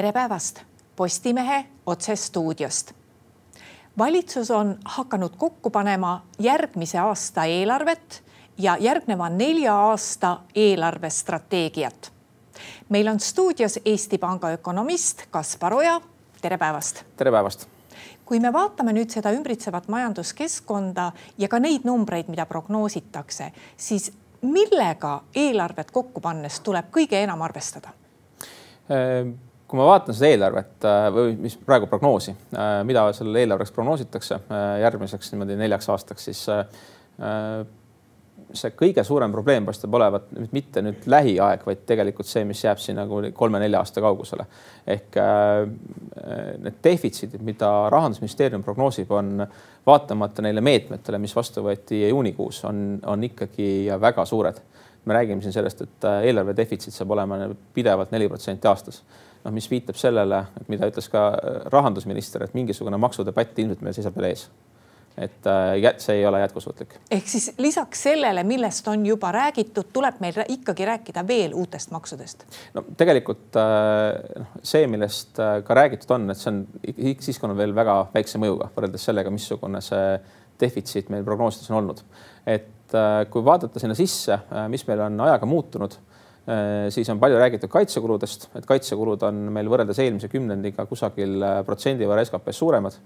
tere 0.00 0.12
päevast 0.12 0.62
Postimehe 0.96 1.64
otsestuudiost. 1.86 2.92
valitsus 3.98 4.50
on 4.50 4.78
hakanud 4.84 5.30
kokku 5.36 5.70
panema 5.70 6.26
järgmise 6.38 6.98
aasta 6.98 7.44
eelarvet 7.44 8.24
ja 8.58 8.76
järgneva 8.80 9.28
nelja 9.28 9.74
aasta 9.74 10.38
eelarvestrateegiat. 10.54 12.12
meil 12.88 13.08
on 13.08 13.20
stuudios 13.20 13.78
Eesti 13.84 14.18
Panga 14.18 14.48
ökonomist 14.48 15.22
Kaspar 15.30 15.74
Oja. 15.74 16.00
tere 16.40 16.58
päevast. 16.58 17.04
tere 17.16 17.30
päevast 17.30 17.68
kui 18.24 18.40
me 18.40 18.52
vaatame 18.52 18.92
nüüd 18.92 19.10
seda 19.10 19.30
ümbritsevat 19.30 19.88
majanduskeskkonda 19.88 21.12
ja 21.38 21.48
ka 21.48 21.58
neid 21.58 21.84
numbreid, 21.84 22.28
mida 22.28 22.46
prognoositakse, 22.46 23.52
siis 23.76 24.12
millega 24.42 25.22
eelarvet 25.34 25.90
kokku 25.90 26.20
pannes 26.20 26.60
tuleb 26.60 26.88
kõige 26.90 27.20
enam 27.20 27.42
arvestada? 27.42 27.92
Kui 29.70 29.78
ma 29.78 29.84
vaatan 29.86 30.16
seda 30.16 30.32
eelarvet 30.34 30.86
äh, 30.88 31.04
või 31.14 31.34
mis 31.44 31.54
praegu 31.62 31.86
prognoosi, 31.86 32.32
äh, 32.58 32.80
mida 32.86 33.04
sellele 33.14 33.44
eelarveks 33.44 33.70
prognoositakse 33.76 34.40
äh, 34.40 34.62
järgmiseks 34.82 35.30
niimoodi 35.30 35.58
neljaks 35.60 35.86
aastaks, 35.94 36.26
siis 36.26 36.40
see 38.56 38.70
kõige 38.74 39.02
suurem 39.06 39.30
probleem 39.30 39.66
paistab 39.68 39.94
olevat 39.94 40.30
mitte 40.50 40.82
nüüd 40.82 41.04
lähiaeg, 41.12 41.62
vaid 41.68 41.84
tegelikult 41.86 42.26
see, 42.26 42.42
mis 42.48 42.64
jääb 42.64 42.80
siin 42.82 42.96
nagu 42.98 43.20
kolme-nelja 43.36 43.82
aasta 43.84 44.02
kaugusele. 44.02 44.46
ehk 44.90 45.18
need 46.64 46.80
defitsiidid, 46.82 47.44
mida 47.46 47.68
rahandusministeerium 47.92 48.64
prognoosib, 48.64 49.12
on 49.12 49.44
vaatamata 49.86 50.42
neile 50.42 50.64
meetmetele, 50.64 51.20
mis 51.20 51.36
vastu 51.36 51.62
võeti 51.68 52.00
juunikuus, 52.08 52.64
on, 52.64 52.98
on 53.06 53.28
ikkagi 53.28 53.68
väga 54.00 54.24
suured. 54.26 54.64
Me 55.04 55.16
räägime 55.16 55.42
siin 55.42 55.52
sellest, 55.52 55.80
et 55.86 56.08
eelarve 56.26 56.54
defitsiit 56.56 56.94
saab 56.94 57.10
olema 57.16 57.38
pidevalt 57.74 58.10
neli 58.12 58.28
protsenti 58.28 58.68
aastas 58.68 59.02
noh, 59.44 59.52
mis 59.54 59.70
viitab 59.70 59.96
sellele, 59.96 60.42
mida 60.68 60.88
ütles 60.90 61.08
ka 61.12 61.30
rahandusminister, 61.72 62.44
et 62.44 62.56
mingisugune 62.56 62.98
maksudebatt 63.00 63.58
ilmselt 63.58 63.84
meil 63.86 63.96
seisab 63.96 64.18
veel 64.18 64.32
ees 64.32 64.48
et 65.18 65.46
äh, 65.46 65.94
see 65.98 66.20
ei 66.20 66.26
ole 66.26 66.40
jätkusuutlik. 66.40 66.94
ehk 67.10 67.28
siis 67.28 67.50
lisaks 67.58 68.02
sellele, 68.02 68.44
millest 68.46 68.88
on 68.88 69.06
juba 69.06 69.32
räägitud, 69.34 69.90
tuleb 69.92 70.20
meil 70.22 70.38
ikkagi 70.48 70.86
rääkida 70.86 71.26
veel 71.26 71.54
uutest 71.54 71.90
maksudest. 71.90 72.44
no 72.74 72.84
tegelikult 72.96 73.58
äh, 73.58 74.20
noh, 74.38 74.52
see, 74.62 74.86
millest 74.86 75.40
äh, 75.42 75.58
ka 75.66 75.74
räägitud 75.74 76.14
on, 76.14 76.30
et 76.30 76.38
see 76.40 76.52
on 76.52 76.62
siiski 77.20 77.46
on 77.46 77.56
veel 77.58 77.74
väga 77.76 77.96
väikse 78.14 78.40
mõjuga 78.40 78.70
võrreldes 78.76 79.04
sellega, 79.10 79.34
missugune 79.34 79.82
see 79.84 80.06
defitsiit 80.60 81.10
meil 81.12 81.24
prognoosides 81.26 81.70
on 81.70 81.80
olnud. 81.82 82.04
et 82.46 82.68
kui 83.30 83.44
vaadata 83.46 83.78
sinna 83.78 83.94
sisse, 83.94 84.34
mis 84.68 84.82
meil 84.88 85.04
on 85.04 85.20
ajaga 85.28 85.46
muutunud 85.46 85.92
siis 86.90 87.06
on 87.12 87.20
palju 87.22 87.36
räägitud 87.38 87.70
kaitsekuludest, 87.70 88.48
et 88.58 88.64
kaitsekulud 88.66 89.22
on 89.28 89.36
meil 89.54 89.68
võrreldes 89.70 90.00
eelmise 90.02 90.26
kümnendiga 90.32 90.86
kusagil 90.90 91.44
protsendi 91.68 92.08
võrra 92.08 92.24
SKP-s 92.26 92.58
suuremad 92.64 92.96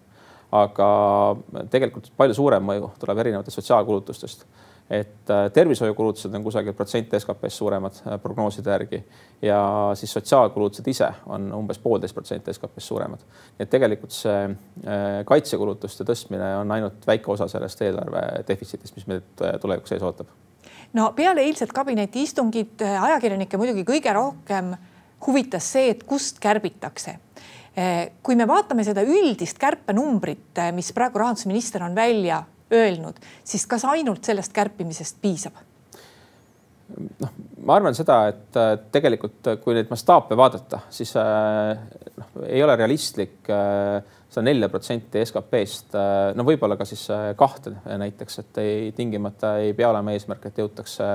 aga 0.55 0.89
tegelikult 1.73 2.13
palju 2.19 2.37
suurem 2.37 2.65
mõju 2.67 2.93
tuleb 3.01 3.21
erinevatest 3.25 3.61
sotsiaalkulutustest. 3.61 4.45
Et 4.91 5.31
äh, 5.31 5.51
tervishoiukulutused 5.53 6.35
on 6.35 6.45
kusagil 6.45 6.75
protsent 6.77 7.15
SKP-st 7.17 7.57
suuremad 7.57 7.97
äh, 8.05 8.19
prognooside 8.21 8.71
järgi. 8.71 9.01
Ja 9.43 9.91
siis 9.95 10.13
sotsiaalkulutused 10.13 10.89
ise 10.89 11.09
on 11.27 11.53
umbes 11.57 11.79
poolteist 11.79 12.15
protsenti 12.15 12.53
SKP-st 12.53 12.87
suuremad. 12.93 13.25
et 13.59 13.71
tegelikult 13.71 14.13
see 14.13 14.45
äh, 14.45 15.25
kaitsekulutuste 15.25 16.05
tõstmine 16.05 16.53
on 16.61 16.73
ainult 16.77 17.07
väike 17.07 17.33
osa 17.33 17.49
sellest 17.49 17.83
eelarve 17.83 18.23
defitsiidist, 18.49 18.97
mis 18.97 19.09
meid 19.09 19.45
tulevikus 19.61 19.97
ees 19.97 20.05
ootab. 20.05 20.29
No 20.93 21.13
peale 21.17 21.41
eilset 21.41 21.73
kabineti 21.73 22.23
istungit 22.23 22.83
ajakirjanikke 22.85 23.59
muidugi 23.59 23.87
kõige 23.89 24.13
rohkem 24.15 24.75
huvitas 25.27 25.73
see, 25.73 25.91
et 25.91 26.05
kust 26.05 26.39
kärbitakse. 26.45 27.17
Kui 28.23 28.37
me 28.39 28.47
vaatame 28.47 28.85
seda 28.87 29.03
üldist 29.03 29.59
kärpenumbrit, 29.59 30.61
mis 30.77 30.93
praegu 30.95 31.19
rahandusminister 31.19 31.83
on 31.83 31.97
välja 31.97 32.45
öelnud, 32.75 33.21
siis 33.45 33.67
kas 33.71 33.87
ainult 33.89 34.25
sellest 34.25 34.55
kärpimisest 34.57 35.21
piisab? 35.23 35.63
noh, 36.95 37.31
ma 37.65 37.79
arvan 37.79 37.97
seda, 37.97 38.19
et 38.29 38.59
tegelikult 38.93 39.49
kui 39.65 39.75
neid 39.75 39.89
mastaape 39.91 40.37
vaadata, 40.37 40.83
siis 40.93 41.15
noh, 41.17 42.35
ei 42.45 42.61
ole 42.63 42.77
realistlik 42.77 43.49
seda 43.49 44.45
nelja 44.45 44.69
protsenti 44.69 45.23
SKP-st, 45.25 45.97
no 46.37 46.45
võib-olla 46.45 46.77
ka 46.77 46.85
siis 46.87 47.07
kahte 47.41 47.73
näiteks, 47.89 48.39
et 48.43 48.61
ei 48.61 48.93
tingimata 48.97 49.57
ei 49.65 49.73
pea 49.75 49.89
olema 49.89 50.13
eesmärk, 50.13 50.45
et 50.51 50.61
jõutakse 50.61 51.09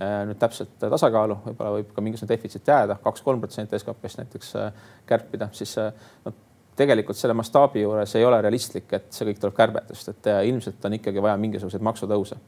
Äh, 0.00 0.22
nüüd 0.24 0.38
täpselt 0.40 0.78
tasakaalu, 0.80 1.34
võib-olla 1.44 1.74
võib 1.74 1.90
ka 1.92 2.00
mingisugune 2.00 2.30
defitsiit 2.32 2.68
jääda, 2.70 2.94
kaks-kolm 3.04 3.42
protsenti 3.42 3.76
SKP-st 3.76 4.22
näiteks 4.22 4.54
äh, 4.56 4.86
kärpida, 5.10 5.50
siis 5.52 5.74
äh, 5.82 5.90
no, 6.24 6.32
tegelikult 6.76 7.18
selle 7.18 7.34
mastaabi 7.36 7.82
juures 7.82 8.14
ei 8.16 8.24
ole 8.24 8.40
realistlik, 8.42 8.92
et 8.96 9.10
see 9.14 9.28
kõik 9.28 9.40
tuleb 9.42 9.56
kärbetest, 9.56 10.12
et 10.12 10.30
ilmselt 10.48 10.84
on 10.86 10.96
ikkagi 10.96 11.22
vaja 11.22 11.36
mingisuguseid 11.40 11.84
maksutõuse. 11.84 12.38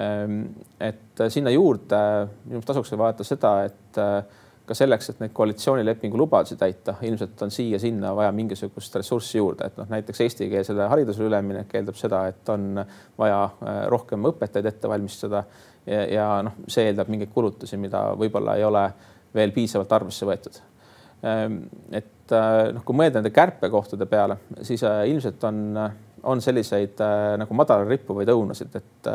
Ähm, 0.00 0.44
et 0.80 1.26
sinna 1.28 1.50
juurde 1.52 1.98
minu 2.44 2.60
arust 2.60 2.70
tasuks 2.70 2.94
vaadata 2.96 3.26
seda, 3.26 3.56
et 3.68 4.00
ka 4.66 4.76
selleks, 4.76 5.10
et 5.10 5.20
neid 5.22 5.32
koalitsioonilepingu 5.34 6.18
lubadusi 6.18 6.56
täita, 6.56 6.94
ilmselt 7.02 7.40
on 7.42 7.50
siia-sinna 7.50 8.12
vaja 8.16 8.32
mingisugust 8.34 8.94
ressurssi 9.00 9.38
juurde, 9.38 9.66
et 9.68 9.78
noh, 9.80 9.88
näiteks 9.90 10.22
eestikeelsele 10.26 10.86
haridusele 10.92 11.26
üleminek 11.28 11.74
eeldab 11.74 11.98
seda, 11.98 12.22
et 12.30 12.52
on 12.52 12.84
vaja 13.18 13.40
rohkem 13.92 14.30
õpetajaid 14.30 14.70
ette 14.70 14.90
valmistada 14.90 15.42
ja, 15.86 16.04
ja 16.06 16.26
noh, 16.46 16.60
see 16.70 16.86
eeldab 16.90 17.10
mingeid 17.10 17.32
kulutusi, 17.34 17.78
mida 17.80 18.04
võib-olla 18.18 18.56
ei 18.58 18.66
ole 18.68 18.86
veel 19.34 19.54
piisavalt 19.54 19.92
arvesse 19.98 20.28
võetud. 20.28 20.60
Ehm, 21.26 21.58
et 21.94 22.21
äh, 22.36 22.70
noh, 22.74 22.84
kui 22.86 22.96
mõelda 22.96 23.20
nende 23.20 23.32
kärpekohtade 23.34 24.06
peale, 24.10 24.38
siis 24.66 24.82
äh, 24.86 25.04
ilmselt 25.10 25.44
on, 25.48 25.60
on 26.28 26.42
selliseid 26.44 27.00
äh, 27.02 27.34
nagu 27.40 27.56
madalal 27.58 27.88
rippuvaid 27.90 28.32
õunasid, 28.32 28.78
et 28.78 29.10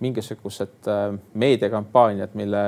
mingisugused 0.00 0.88
meediakampaaniad, 1.36 2.32
mille 2.40 2.62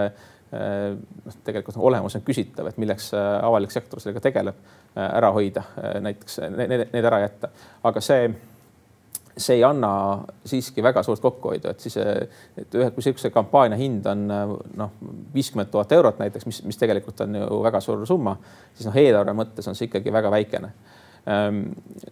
noh, 0.52 1.38
tegelikult 1.44 1.78
olemus 1.80 2.16
on 2.18 2.24
küsitav, 2.24 2.68
et 2.68 2.76
milleks 2.80 3.06
avalik 3.16 3.72
sektor 3.72 4.02
sellega 4.02 4.20
tegeleb, 4.26 4.58
ära 4.98 5.30
hoida, 5.32 5.62
näiteks 6.04 6.38
need, 6.52 6.84
need 6.92 7.08
ära 7.08 7.22
jätta, 7.24 7.48
aga 7.88 8.02
see 8.04 8.28
see 9.38 9.58
ei 9.58 9.64
anna 9.66 9.90
siiski 10.46 10.82
väga 10.84 11.02
suurt 11.06 11.22
kokkuhoidu, 11.22 11.70
et 11.70 11.82
siis, 11.84 11.96
et 11.98 12.76
ühe, 12.76 12.90
kui 12.90 13.02
niisuguse 13.02 13.30
kampaania 13.34 13.78
hind 13.80 14.06
on 14.10 14.26
noh, 14.28 14.94
viiskümmend 15.34 15.70
tuhat 15.72 15.92
eurot 15.96 16.20
näiteks, 16.22 16.46
mis, 16.48 16.62
mis 16.68 16.80
tegelikult 16.80 17.20
on 17.24 17.38
ju 17.40 17.60
väga 17.64 17.80
suur 17.84 18.04
summa, 18.08 18.36
siis 18.74 18.88
noh, 18.88 18.96
eelarve 19.02 19.34
mõttes 19.38 19.68
on 19.70 19.78
see 19.78 19.88
ikkagi 19.90 20.14
väga 20.14 20.32
väikene 20.34 20.72
ehm,. 21.26 21.62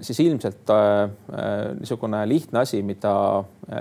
siis 0.01 0.21
ilmselt 0.27 0.75
äh, 0.75 1.73
niisugune 1.81 2.23
lihtne 2.29 2.63
asi, 2.65 2.83
mida 2.87 3.15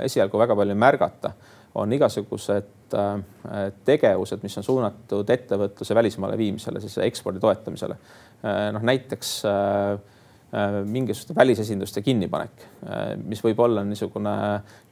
esialgu 0.01 0.41
väga 0.41 0.57
palju 0.57 0.75
ei 0.75 0.81
märgata, 0.85 1.35
on 1.75 1.93
igasugused 1.93 2.97
äh, 2.97 3.69
tegevused, 3.85 4.43
mis 4.43 4.57
on 4.61 4.67
suunatud 4.67 5.29
ettevõtluse 5.37 5.95
välismaale 5.95 6.37
viimisele, 6.39 6.81
siis 6.83 6.97
ekspordi 7.05 7.43
toetamisele 7.43 7.97
äh,. 7.99 8.67
noh, 8.75 8.83
näiteks 8.93 9.37
äh, 9.49 9.95
Äh, 9.95 10.14
mingisuguste 10.85 11.35
välisesinduste 11.35 12.01
kinnipanek, 12.01 12.65
äh, 12.87 12.99
mis 13.19 13.41
võib 13.43 13.59
olla 13.65 13.83
niisugune 13.83 14.35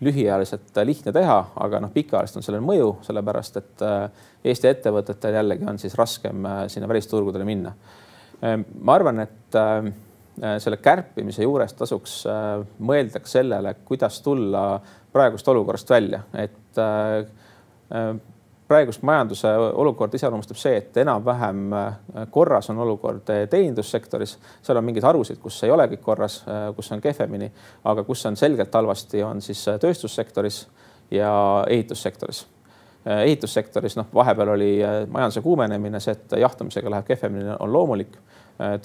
lühiajaliselt 0.03 0.79
lihtne 0.83 1.13
teha, 1.15 1.37
aga 1.65 1.79
noh, 1.83 1.91
pikaajaliselt 1.93 2.41
on 2.41 2.47
sellel 2.47 2.65
mõju, 2.65 2.89
sellepärast 3.07 3.59
et 3.61 3.85
äh, 3.87 4.25
Eesti 4.43 4.67
ettevõtetel 4.67 5.37
jällegi 5.37 5.69
on 5.69 5.79
siis 5.79 5.95
raskem 5.95 6.47
sinna 6.67 6.87
välisturgudele 6.91 7.45
minna. 7.47 7.71
ma 8.43 8.95
arvan, 8.97 9.21
et 9.23 9.55
selle 10.59 10.77
kärpimise 10.83 11.45
juures 11.45 11.71
tasuks 11.79 12.17
mõelda 12.83 13.21
ka 13.23 13.31
sellele, 13.31 13.71
kuidas 13.87 14.17
tulla 14.25 14.65
praegust 15.15 15.47
olukorrast 15.47 15.95
välja, 15.95 16.19
et 16.35 16.81
praegust 18.73 19.03
majanduse 19.05 19.49
olukorda 19.53 20.17
iseloomustab 20.17 20.57
see, 20.57 20.77
et 20.79 20.97
enam-vähem 21.03 21.75
äh, 21.77 22.23
korras 22.33 22.71
on 22.73 22.79
olukord 22.81 23.29
äh, 23.29 23.43
teenindussektoris, 23.49 24.37
seal 24.65 24.79
on 24.79 24.87
mingeid 24.87 25.05
harusid, 25.05 25.37
kus 25.43 25.59
ei 25.67 25.73
ole 25.73 25.85
kõik 25.91 26.01
korras, 26.05 26.39
äh, 26.47 26.65
kus 26.77 26.89
on 26.95 27.03
kehvemini, 27.03 27.51
aga 27.91 28.05
kus 28.07 28.25
on 28.29 28.39
selgelt 28.39 28.73
halvasti, 28.73 29.21
on 29.25 29.43
siis 29.45 29.61
tööstussektoris 29.81 30.65
ja 31.13 31.33
ehitussektoris 31.69 32.47
ehitussektoris, 33.03 33.97
noh, 33.99 34.05
vahepeal 34.15 34.53
oli 34.53 34.67
majanduse 35.11 35.41
kuumenemine, 35.43 35.99
see, 35.99 36.13
et 36.15 36.37
jahtumisega 36.39 36.87
läheb 36.87 37.09
kehvemini, 37.09 37.49
on 37.59 37.73
loomulik. 37.73 38.13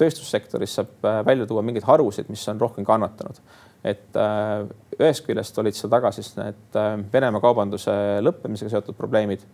tööstussektoris 0.00 0.75
saab 0.75 1.06
välja 1.26 1.46
tuua 1.46 1.62
mingeid 1.62 1.87
harusid, 1.87 2.26
mis 2.26 2.43
on 2.50 2.58
rohkem 2.58 2.85
kannatanud. 2.85 3.38
et 3.85 4.19
ühest 4.99 5.23
küljest 5.23 5.58
olid 5.62 5.79
seal 5.79 5.93
taga 5.93 6.11
siis 6.11 6.32
need 6.35 6.81
Venemaa 7.12 7.40
kaubanduse 7.40 7.94
lõppemisega 8.26 8.75
seotud 8.75 8.99
probleemid 8.99 9.46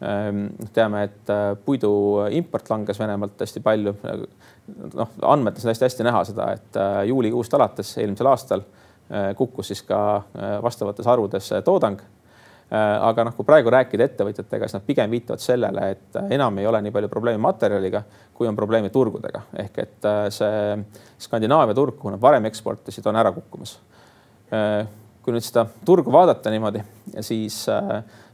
teame, 0.00 1.02
et 1.04 1.30
äh, 1.30 1.54
puidu 1.64 1.90
import 2.32 2.70
langes 2.72 2.98
Venemaalt 3.00 3.40
hästi 3.40 3.60
palju. 3.60 3.94
noh, 4.94 5.10
andmetes 5.28 5.66
on 5.66 5.72
hästi-hästi 5.72 6.06
näha 6.06 6.22
seda, 6.24 6.52
et 6.56 6.78
äh, 6.80 7.02
juulikuust 7.10 7.54
alates 7.54 7.90
eelmisel 8.00 8.30
aastal 8.30 8.62
äh, 8.64 9.34
kukkus 9.36 9.72
siis 9.72 9.82
ka 9.82 10.22
vastavates 10.62 11.06
harudes 11.06 11.52
toodang. 11.64 12.00
aga 12.70 13.24
noh, 13.26 13.34
kui 13.34 13.42
praegu 13.42 13.70
rääkida 13.74 14.04
ettevõtjatega, 14.06 14.68
siis 14.68 14.76
nad 14.76 14.84
pigem 14.86 15.10
viitavad 15.10 15.40
sellele, 15.42 15.88
et 15.90 16.18
enam 16.36 16.58
ei 16.62 16.68
ole 16.70 16.78
nii 16.86 16.92
palju 16.94 17.08
probleeme 17.10 17.42
materjaliga, 17.42 18.04
kui 18.34 18.46
on 18.46 18.54
probleeme 18.54 18.92
turgudega 18.94 19.40
ehk 19.58 19.80
et 19.82 20.06
see 20.30 20.76
Skandinaavia 21.18 21.74
turg, 21.74 21.96
kuhu 21.98 22.12
nad 22.14 22.22
varem 22.22 22.46
eksportisid, 22.46 23.08
on 23.10 23.18
ära 23.18 23.32
kukkumas. 23.34 23.74
kui 25.20 25.34
nüüd 25.34 25.44
seda 25.44 25.66
turgu 25.84 26.14
vaadata 26.14 26.54
niimoodi, 26.54 26.84
siis 27.26 27.64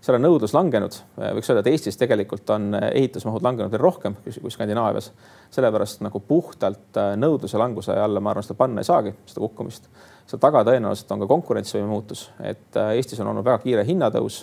seal 0.07 0.21
on 0.21 0.23
nõudlus 0.23 0.53
langenud, 0.55 0.95
võiks 1.19 1.49
öelda, 1.51 1.65
et 1.65 1.73
Eestis 1.73 1.99
tegelikult 1.99 2.51
on 2.55 2.77
ehitusmahud 2.79 3.43
langenud 3.43 3.73
veel 3.75 3.83
rohkem 3.83 4.15
kui 4.23 4.53
Skandinaavias, 4.55 5.11
sellepärast 5.51 6.05
nagu 6.07 6.21
puhtalt 6.23 7.01
nõudluse 7.19 7.59
languse 7.59 7.97
alla, 7.99 8.23
ma 8.23 8.31
arvan, 8.31 8.47
seda 8.47 8.59
panna 8.61 8.85
ei 8.85 8.87
saagi, 8.87 9.17
seda 9.27 9.43
kukkumist 9.43 9.91
seal 10.27 10.43
taga 10.43 10.63
tõenäoliselt 10.67 11.13
on 11.15 11.23
ka 11.23 11.29
konkurentsivõime 11.31 11.89
muutus, 11.91 12.27
et 12.43 12.79
äh, 12.79 12.95
Eestis 12.99 13.21
on 13.23 13.31
olnud 13.31 13.47
väga 13.47 13.61
kiire 13.63 13.85
hinnatõus. 13.87 14.43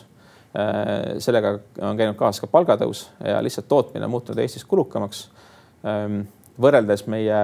Äh, 0.53 1.17
sellega 1.23 1.57
on 1.81 1.99
käinud 1.99 2.17
kaasas 2.19 2.43
ka 2.43 2.51
palgatõus 2.51 3.07
ja 3.25 3.41
lihtsalt 3.43 3.67
tootmine 3.71 4.07
on 4.07 4.13
muutunud 4.13 4.39
Eestis 4.43 4.65
kulukamaks. 4.69 5.25
Ähm, 5.87 6.23
võrreldes 6.61 7.07
meie 7.11 7.41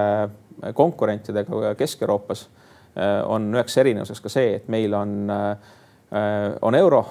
konkurentidega 0.76 1.74
Kesk-Euroopas 1.76 2.46
äh, 2.46 3.20
on 3.28 3.50
üheks 3.54 3.76
erinevuseks 3.82 4.24
ka 4.24 4.32
see, 4.32 4.54
et 4.60 4.72
meil 4.72 4.94
on, 4.96 5.34
on 6.62 6.74
euro, 6.74 7.04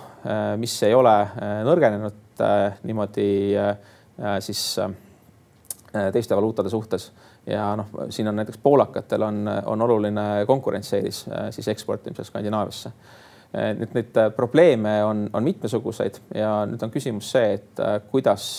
mis 0.59 0.73
ei 0.83 0.93
ole 0.93 1.13
nõrgenenud 1.63 2.41
niimoodi 2.83 3.27
siis 4.43 4.63
teiste 6.11 6.35
valuutade 6.35 6.69
suhtes 6.69 7.07
ja 7.49 7.75
noh, 7.75 7.89
siin 8.09 8.27
on 8.27 8.35
näiteks 8.39 8.57
poolakatel 8.63 9.21
on, 9.21 9.43
on 9.65 9.81
oluline 9.81 10.45
konkurentsieelis 10.47 11.25
äh, 11.27 11.49
siis 11.51 11.67
eksportimisel 11.67 12.27
Skandinaaviasse. 12.27 12.91
Äh, 13.55 13.71
nüüd 13.79 13.95
neid 13.97 14.17
äh, 14.17 14.31
probleeme 14.35 14.99
on, 15.05 15.27
on 15.33 15.43
mitmesuguseid 15.43 16.19
ja 16.35 16.53
nüüd 16.69 16.83
on 16.85 16.93
küsimus 16.93 17.31
see, 17.33 17.53
et 17.59 17.85
kuidas 18.11 18.49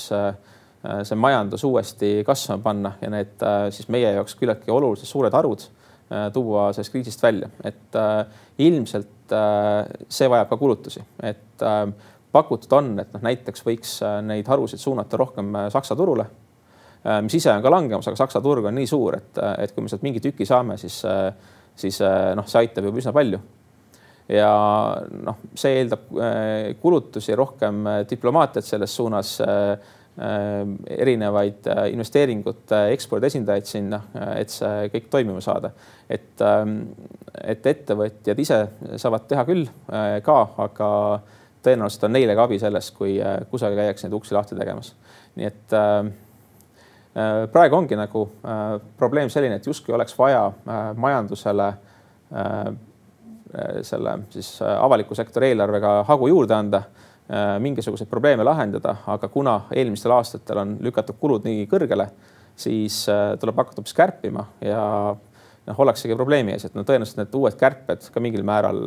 see 0.81 1.17
majandus 1.21 1.61
uuesti 1.69 2.23
kasvama 2.25 2.63
panna 2.65 2.93
ja 3.03 3.11
need 3.13 3.43
siis 3.69 3.91
meie 3.93 4.15
jaoks 4.15 4.33
küllaltki 4.41 4.73
olulised 4.73 5.05
suured 5.05 5.35
harud 5.37 5.67
tuua 6.35 6.73
sellest 6.75 6.91
kriisist 6.91 7.23
välja, 7.23 7.47
et 7.65 7.97
ilmselt 8.59 9.35
see 10.11 10.31
vajab 10.31 10.49
ka 10.51 10.59
kulutusi, 10.59 11.03
et 11.23 11.63
pakutud 12.35 12.73
on, 12.75 12.89
et 12.99 13.13
noh, 13.15 13.23
näiteks 13.29 13.63
võiks 13.67 13.93
neid 14.27 14.51
harusid 14.51 14.83
suunata 14.83 15.21
rohkem 15.21 15.55
Saksa 15.71 15.95
turule 15.99 16.27
Äh, 17.07 17.23
mis 17.25 17.35
ise 17.39 17.49
on 17.53 17.63
ka 17.65 17.73
langemas, 17.73 18.09
aga 18.11 18.19
Saksa 18.21 18.43
turg 18.45 18.67
on 18.69 18.77
nii 18.77 18.89
suur, 18.89 19.17
et, 19.17 19.39
et 19.65 19.73
kui 19.73 19.85
me 19.85 19.89
sealt 19.89 20.05
mingi 20.05 20.21
tüki 20.21 20.45
saame, 20.49 20.77
siis, 20.81 20.99
äh, 21.09 21.31
siis 21.81 21.97
äh, 22.05 22.35
noh, 22.37 22.49
see 22.49 22.61
aitab 22.61 22.91
juba 22.91 23.01
üsna 23.01 23.15
palju. 23.17 23.41
ja 24.31 24.51
noh, 25.27 25.41
see 25.59 25.81
eeldab 25.81 26.05
kulutusi, 26.79 27.33
rohkem 27.35 27.81
diplomaatiat 28.07 28.63
selles 28.63 28.93
suunas, 28.95 29.33
erinevaid 30.21 31.65
investeeringute 31.95 32.81
ekspordi 32.93 33.31
esindajaid 33.31 33.69
sinna, 33.69 34.03
et 34.37 34.53
see 34.53 34.91
kõik 34.93 35.07
toimima 35.11 35.41
saada. 35.41 35.71
et, 36.11 36.41
ähm, 36.45 36.75
et 37.45 37.67
ettevõtjad 37.67 38.39
ise 38.43 38.59
saavad 39.01 39.25
teha 39.31 39.45
küll 39.49 39.65
ka, 40.27 40.39
aga 40.59 40.91
tõenäoliselt 41.65 42.05
on 42.05 42.13
neile 42.13 42.35
ka 42.37 42.45
abi 42.45 42.59
sellest, 42.59 42.93
kui 42.99 43.17
kusagil 43.51 43.81
käiakse 43.81 44.09
neid 44.09 44.19
uksi 44.19 44.35
lahti 44.35 44.59
tegemas. 44.59 44.93
nii 45.37 45.47
et 45.47 45.73
äh, 45.73 46.11
Äh, 47.11 47.49
praegu 47.51 47.75
ongi 47.75 47.97
nagu 47.99 48.29
äh, 48.47 48.77
probleem 48.99 49.31
selline, 49.35 49.57
et 49.59 49.67
justkui 49.67 49.95
oleks 49.95 50.15
vaja 50.19 50.47
äh, 50.47 50.83
majandusele 50.97 51.73
selle 53.83 54.11
siis 54.31 54.61
avaliku 54.63 55.17
sektori 55.19 55.49
eelarvega 55.51 56.05
hagu 56.07 56.29
juurde 56.31 56.55
anda, 56.55 56.79
mingisuguseid 57.63 58.09
probleeme 58.11 58.45
lahendada, 58.45 58.97
aga 59.07 59.29
kuna 59.31 59.61
eelmistel 59.71 60.11
aastatel 60.17 60.59
on 60.65 60.77
lükatud 60.83 61.19
kulud 61.21 61.45
nii 61.47 61.69
kõrgele, 61.71 62.09
siis 62.59 63.05
tuleb 63.41 63.61
hakata 63.63 63.79
hoopis 63.79 63.95
kärpima 63.95 64.45
ja 64.65 64.83
noh, 65.15 65.83
ollaksegi 65.85 66.19
probleemi 66.19 66.57
ees, 66.57 66.67
et 66.67 66.75
no 66.75 66.83
tõenäoliselt 66.83 67.23
need 67.23 67.39
uued 67.39 67.59
kärped 67.61 68.11
ka 68.11 68.23
mingil 68.25 68.43
määral 68.43 68.83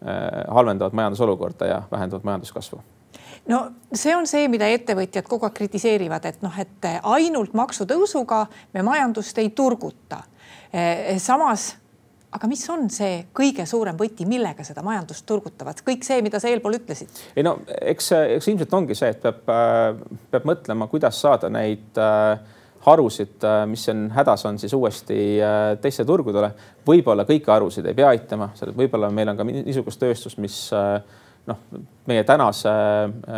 halvendavad 0.00 0.96
majandusolukorda 0.96 1.68
ja 1.68 1.82
vähendavad 1.92 2.24
majanduskasvu 2.24 2.80
no 3.48 3.60
see 3.94 4.14
on 4.16 4.26
see, 4.28 4.46
mida 4.52 4.68
ettevõtjad 4.72 5.26
kogu 5.28 5.48
aeg 5.48 5.56
kritiseerivad, 5.56 6.26
et 6.28 6.42
noh, 6.44 6.54
et 6.60 6.88
ainult 7.02 7.54
maksutõusuga 7.56 8.44
me 8.74 8.84
majandust 8.86 9.38
ei 9.42 9.50
turguta. 9.56 10.22
Samas, 11.22 11.74
aga 12.36 12.48
mis 12.50 12.62
on 12.72 12.88
see 12.92 13.24
kõige 13.36 13.64
suurem 13.68 13.96
võti, 13.98 14.26
millega 14.28 14.64
seda 14.66 14.84
majandust 14.86 15.26
turgutavad, 15.28 15.80
kõik 15.86 16.04
see, 16.06 16.20
mida 16.24 16.40
sa 16.42 16.50
eelpool 16.52 16.78
ütlesid? 16.78 17.22
ei 17.36 17.44
no 17.46 17.58
eks, 17.80 18.12
eks 18.36 18.50
ilmselt 18.52 18.76
ongi 18.76 18.96
see, 18.98 19.12
et 19.14 19.22
peab, 19.22 19.42
äh, 19.52 20.20
peab 20.32 20.48
mõtlema, 20.48 20.88
kuidas 20.92 21.20
saada 21.22 21.50
neid 21.52 22.00
äh, 22.00 22.56
harusid, 22.86 23.38
äh, 23.46 23.62
mis 23.70 23.86
on 23.92 24.08
hädas, 24.14 24.44
on 24.48 24.60
siis 24.62 24.74
uuesti 24.76 25.20
teistele 25.82 26.08
turgudele. 26.08 26.52
võib-olla 26.86 27.26
kõiki 27.28 27.52
harusid 27.52 27.88
ei 27.88 27.96
pea 27.96 28.10
aitama, 28.12 28.50
võib-olla 28.76 29.10
meil 29.14 29.32
on 29.32 29.40
ka 29.40 29.48
niisugust 29.48 30.02
tööstust, 30.02 30.42
mis 30.42 30.58
noh, 31.46 31.64
meie 32.10 32.26
tänase 32.26 32.70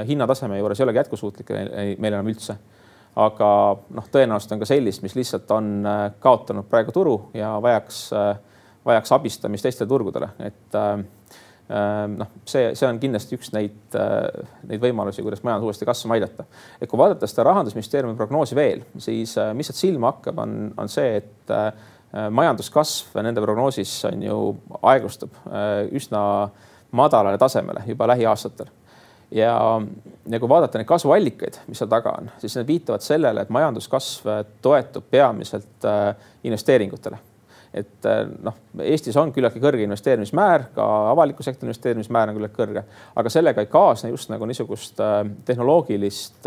hinnataseme 0.09 0.59
juures 0.59 0.81
ei 0.81 0.89
olegi 0.89 1.03
jätkusuutlik 1.05 1.55
meil 1.55 2.13
enam 2.13 2.29
üldse. 2.35 2.59
aga 3.19 3.47
noh, 3.97 4.05
tõenäoliselt 4.15 4.53
on 4.55 4.61
ka 4.61 4.67
sellist, 4.69 5.03
mis 5.03 5.17
lihtsalt 5.17 5.51
on 5.51 5.87
kaotanud 6.23 6.69
praegu 6.71 6.93
turu 6.95 7.17
ja 7.35 7.57
vajaks, 7.63 8.03
äh, 8.15 8.37
vajaks 8.89 9.15
abistamist 9.17 9.67
teistele 9.67 9.89
turgudele, 9.91 10.31
et 10.49 10.79
noh, 11.69 12.31
see, 12.49 12.71
see 12.73 12.87
on 12.89 12.97
kindlasti 13.03 13.37
üks 13.37 13.51
neid, 13.53 13.77
neid 13.93 14.81
võimalusi, 14.81 15.21
kuidas 15.25 15.43
majandus 15.45 15.69
uuesti 15.69 15.89
kasvama 15.89 16.17
aidata. 16.17 16.47
et 16.81 16.89
kui 16.89 17.01
vaadata 17.01 17.29
seda 17.29 17.45
rahandusministeeriumi 17.51 18.17
prognoosi 18.17 18.57
veel, 18.57 18.87
siis 18.97 19.37
mis 19.55 19.69
sealt 19.69 19.81
silma 19.83 20.15
hakkab, 20.15 20.41
on, 20.41 20.57
on 20.81 20.89
see, 20.89 21.21
et 21.21 21.53
majanduskasv 22.33 23.21
nende 23.21 23.45
prognoosis 23.45 23.93
on 24.09 24.25
ju 24.25 24.39
aeglustub 24.81 25.37
üsna 26.01 26.25
äh, 26.47 26.67
madalale 26.91 27.39
tasemele 27.39 27.83
juba 27.87 28.07
lähiaastatel. 28.07 28.67
ja, 29.31 29.81
ja 30.29 30.41
kui 30.41 30.49
vaadata 30.49 30.79
neid 30.79 30.89
kasvuallikaid, 30.89 31.61
mis 31.69 31.79
seal 31.79 31.91
taga 31.91 32.15
on, 32.17 32.31
siis 32.41 32.57
need 32.57 32.67
viitavad 32.69 33.05
sellele, 33.05 33.45
et 33.45 33.53
majanduskasv 33.53 34.31
toetub 34.65 35.11
peamiselt 35.11 35.85
äh, 35.85 36.15
investeeringutele 36.45 37.19
et 37.79 38.09
äh, 38.09 38.25
noh, 38.45 38.57
Eestis 38.85 39.17
on 39.21 39.33
küllaltki 39.35 39.63
kõrge 39.63 39.85
investeerimismäär, 39.87 40.69
ka 40.75 40.87
avaliku 41.13 41.47
sektori 41.47 41.71
investeerimismäär 41.71 42.33
on 42.33 42.39
küllaltki 42.39 42.61
kõrge, 42.63 42.85
aga 43.19 43.33
sellega 43.33 43.65
ei 43.65 43.71
kaasne 43.73 44.13
just 44.13 44.33
nagu 44.33 44.49
niisugust 44.49 45.01
äh, 45.05 45.23
tehnoloogilist 45.49 46.47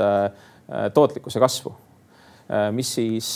tootlikkuse 0.93 1.39
kasvu 1.41 1.73
mis 2.71 2.89
siis 2.95 3.27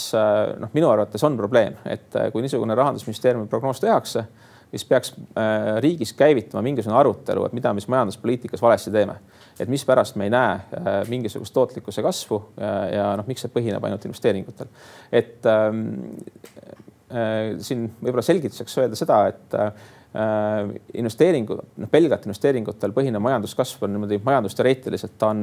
noh, 0.60 0.70
minu 0.76 0.88
arvates 0.88 1.22
on 1.24 1.34
probleem, 1.36 1.74
et 1.88 2.14
kui 2.32 2.40
niisugune 2.44 2.74
rahandusministeeriumi 2.76 3.48
prognoos 3.48 3.80
tehakse 3.80 4.22
mis 4.72 4.84
peaks 4.84 5.14
äh, 5.18 5.80
riigis 5.80 6.12
käivitama 6.12 6.62
mingisugune 6.62 6.98
arutelu, 6.98 7.44
et 7.46 7.52
mida 7.52 7.72
me 7.72 7.80
siis 7.80 7.88
majanduspoliitikas 7.88 8.62
valesti 8.62 8.90
teeme. 8.90 9.16
et 9.60 9.68
mispärast 9.68 10.16
me 10.16 10.24
ei 10.24 10.30
näe 10.30 10.52
äh, 10.52 11.08
mingisugust 11.08 11.54
tootlikkuse 11.54 12.02
kasvu 12.02 12.42
ja, 12.92 13.14
noh, 13.16 13.24
miks 13.26 13.46
see 13.46 13.52
põhineb 13.54 13.84
ainult 13.84 14.04
investeeringutel. 14.04 14.66
et 15.12 15.46
ähm, 15.46 15.86
äh, 16.56 16.84
siin 17.06 17.84
võib-olla 18.00 18.22
selgituseks 18.26 18.80
öelda 18.82 18.96
seda, 18.98 19.20
et 19.30 19.54
äh, 19.54 19.68
investeeringu, 20.94 21.58
noh 21.82 21.90
pelgalt 21.90 22.24
investeeringutel 22.24 22.94
põhinev 22.96 23.20
majanduskasv 23.24 23.84
on 23.84 23.92
niimoodi 23.96 24.18
majandusteoreetiliselt 24.24 25.22
on, 25.26 25.42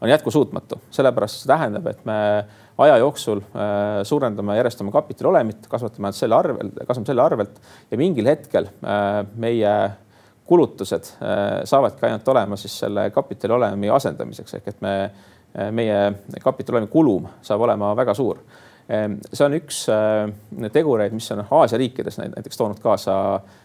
on 0.00 0.12
jätkusuutmatu, 0.12 0.78
sellepärast 0.94 1.42
see 1.42 1.50
tähendab, 1.50 1.88
et 1.90 2.04
me 2.06 2.18
aja 2.84 3.00
jooksul 3.02 3.42
äh, 3.42 4.02
suurendame 4.06 4.56
järjest 4.56 4.84
oma 4.84 4.94
kapitali 4.94 5.32
olemit, 5.32 5.66
kasvatame 5.70 6.12
selle 6.16 6.38
arvel, 6.38 6.70
kasvame 6.86 7.10
selle 7.10 7.24
arvelt 7.24 7.60
ja 7.90 7.98
mingil 8.00 8.30
hetkel 8.30 8.68
äh, 8.70 9.10
meie 9.42 9.74
kulutused 10.46 11.14
äh, 11.18 11.62
saavadki 11.68 12.06
ainult 12.06 12.28
olema 12.28 12.58
siis 12.60 12.78
selle 12.84 13.08
kapitali 13.10 13.58
olemi 13.58 13.90
asendamiseks. 13.90 14.58
Ehk 14.58 14.74
et 14.74 14.82
me, 14.84 14.96
meie 15.74 15.98
kapitali 16.44 16.78
olemi 16.78 16.92
kulum 16.92 17.26
saab 17.44 17.66
olema 17.66 17.90
väga 17.96 18.14
suur 18.16 18.38
see 18.88 19.44
on 19.46 19.56
üks 19.56 19.84
tegureid, 20.72 21.14
mis 21.16 21.30
on 21.32 21.44
Aasia 21.50 21.78
riikides 21.78 22.18
näiteks 22.18 22.58
toonud 22.58 22.80
kaasa 22.82 23.14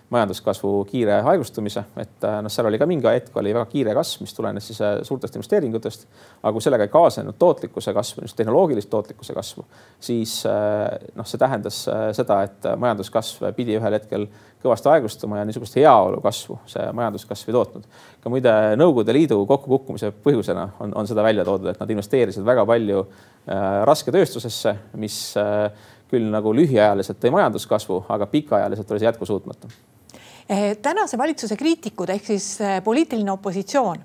majanduskasvu 0.10 0.72
kiire 0.88 1.20
aeglustumise, 1.20 1.84
et 2.00 2.24
äh, 2.24 2.38
noh, 2.44 2.52
seal 2.52 2.70
oli 2.70 2.80
ka 2.80 2.88
mingi 2.88 3.10
hetk 3.10 3.36
oli 3.38 3.52
väga 3.56 3.66
kiire 3.72 3.96
kasv, 3.98 4.24
mis 4.24 4.36
tulenes 4.36 4.70
siis 4.70 4.82
äh, 4.82 4.98
suurtest 5.08 5.36
investeeringutest. 5.36 6.08
aga 6.42 6.54
kui 6.56 6.64
sellega 6.64 6.88
ei 6.88 6.94
kaasnenud 6.94 7.36
tootlikkuse 7.40 7.94
kasvu, 7.94 8.24
just 8.24 8.38
tehnoloogilist 8.40 8.90
tootlikkuse 8.90 9.36
kasvu, 9.36 9.66
siis 10.00 10.40
äh, 10.48 11.10
noh, 11.16 11.28
see 11.28 11.42
tähendas 11.42 11.82
seda, 12.16 12.42
et 12.48 12.70
majanduskasv 12.80 13.50
pidi 13.58 13.76
ühel 13.76 14.00
hetkel 14.00 14.30
kõvasti 14.64 14.90
aeglustuma 14.92 15.42
ja 15.42 15.48
niisugust 15.48 15.76
heaolu 15.78 16.22
kasvu 16.24 16.58
see 16.70 16.86
majanduskasv 16.98 17.50
ei 17.50 17.58
tootnud. 17.58 17.90
ka 18.24 18.32
muide 18.32 18.54
Nõukogude 18.80 19.14
Liidu 19.16 19.40
kokkukukkumise 19.50 20.12
põhjusena 20.24 20.70
on, 20.84 20.96
on 20.96 21.10
seda 21.10 21.24
välja 21.26 21.46
toodud, 21.46 21.70
et 21.72 21.84
nad 21.84 21.92
investeerisid 21.94 22.46
väga 22.46 22.66
palju 22.66 23.04
äh, 23.04 23.68
rasketööstusesse, 23.90 24.76
mis 25.04 25.20
äh, 25.38 25.68
küll 26.12 26.32
nagu 26.32 26.56
lühiajaliselt 26.56 27.20
tõi 27.22 27.36
majanduskasvu, 27.36 28.06
aga 28.10 28.30
pikaajaliselt 28.32 28.92
oli 28.92 29.04
see 29.04 29.12
jätkusuutmatu 29.12 29.76
tänase 30.82 31.18
valitsuse 31.18 31.56
kriitikud 31.60 32.10
ehk 32.10 32.25
siis 32.25 32.46
eh, 32.62 32.77
poliitiline 32.84 33.32
opositsioon 33.32 33.98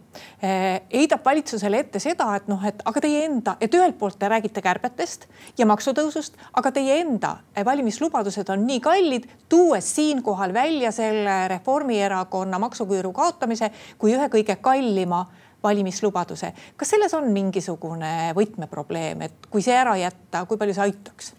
eh, 0.42 0.80
heidab 0.92 1.24
valitsusele 1.24 1.78
ette 1.84 2.00
seda, 2.02 2.26
et 2.36 2.48
noh, 2.50 2.62
et 2.66 2.82
aga 2.84 3.02
teie 3.04 3.24
enda, 3.28 3.54
et 3.60 3.74
ühelt 3.74 3.94
poolt 3.98 4.18
te 4.18 4.30
räägite 4.30 4.62
kärbetest 4.64 5.28
ja 5.58 5.66
maksutõusust, 5.70 6.34
aga 6.58 6.72
teie 6.74 6.98
enda 7.04 7.36
valimislubadused 7.64 8.50
on 8.50 8.66
nii 8.66 8.80
kallid, 8.82 9.28
tuues 9.48 9.94
siinkohal 9.94 10.54
välja 10.54 10.90
selle 10.92 11.46
Reformierakonna 11.52 12.58
maksuküüru 12.62 13.12
kaotamise 13.14 13.70
kui 13.98 14.16
ühe 14.16 14.26
kõige 14.32 14.58
kallima 14.60 15.26
valimislubaduse. 15.62 16.52
kas 16.76 16.90
selles 16.90 17.14
on 17.14 17.30
mingisugune 17.30 18.32
võtmeprobleem, 18.34 19.22
et 19.28 19.46
kui 19.50 19.62
see 19.62 19.78
ära 19.78 19.94
jätta, 20.00 20.42
kui 20.46 20.58
palju 20.58 20.74
see 20.74 20.88
aitaks? 20.88 21.32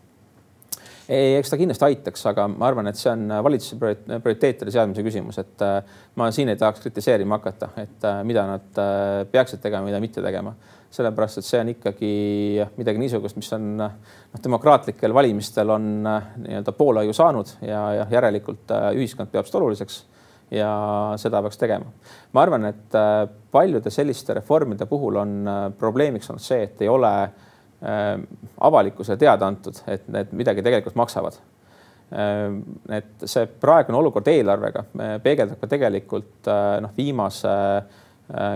Ei, 1.10 1.36
eks 1.38 1.51
ta 1.51 1.60
kindlasti 1.60 1.86
aitaks, 1.88 2.24
aga 2.31 2.45
ma 2.51 2.67
arvan, 2.69 2.88
et 2.89 3.00
see 3.00 3.12
on 3.12 3.25
valitsuse 3.45 3.77
prioriteetide 3.79 4.72
seadmise 4.74 5.03
küsimus, 5.05 5.39
et 5.41 5.65
äh, 5.65 5.98
ma 6.19 6.29
siin 6.36 6.51
ei 6.53 6.60
tahaks 6.60 6.83
kritiseerima 6.83 7.39
hakata, 7.39 7.74
et 7.83 8.07
äh, 8.07 8.22
mida 8.27 8.45
nad 8.48 8.79
äh, 8.79 9.25
peaksid 9.31 9.63
tegema, 9.63 9.88
mida 9.89 10.01
mitte 10.03 10.24
tegema. 10.24 10.55
sellepärast, 10.93 11.39
et 11.39 11.45
see 11.48 11.57
on 11.57 11.69
ikkagi 11.72 12.10
midagi 12.77 13.00
niisugust, 13.01 13.33
mis 13.39 13.48
on 13.55 13.63
noh, 13.79 13.93
demokraatlikel 14.43 15.13
valimistel 15.13 15.72
on 15.74 15.88
nii-öelda 16.05 16.72
poolehoiu 16.77 17.15
saanud 17.17 17.50
ja, 17.65 17.79
ja 17.98 18.03
järelikult 18.12 18.69
ühiskond 18.93 19.31
peab 19.33 19.50
seda 19.50 19.57
oluliseks 19.57 19.95
ja 20.53 20.69
seda 21.17 21.41
peaks 21.41 21.57
tegema. 21.57 21.89
ma 22.38 22.43
arvan, 22.45 22.69
et 22.69 23.00
paljude 23.51 23.89
selliste 23.89 24.38
reformide 24.38 24.86
puhul 24.86 25.17
on 25.17 25.33
probleemiks 25.81 26.29
olnud 26.29 26.45
see, 26.45 26.62
et 26.67 26.86
ei 26.86 26.93
ole 26.93 27.10
Äh, 27.24 27.52
avalikkusele 27.84 29.18
teada 29.20 29.50
antud, 29.50 29.82
et 29.92 30.06
need 30.12 30.32
midagi 30.40 30.63
tegelikult 30.63 30.96
maksavad. 30.96 31.40
Äh, 32.13 32.46
et 33.00 33.25
see 33.25 33.48
praegune 33.60 33.98
olukord 34.00 34.28
eelarvega 34.32 34.86
peegeldab 35.24 35.60
ka 35.60 35.70
tegelikult 35.72 36.48
äh, 36.52 36.78
noh, 36.84 36.96
viimase 36.98 37.58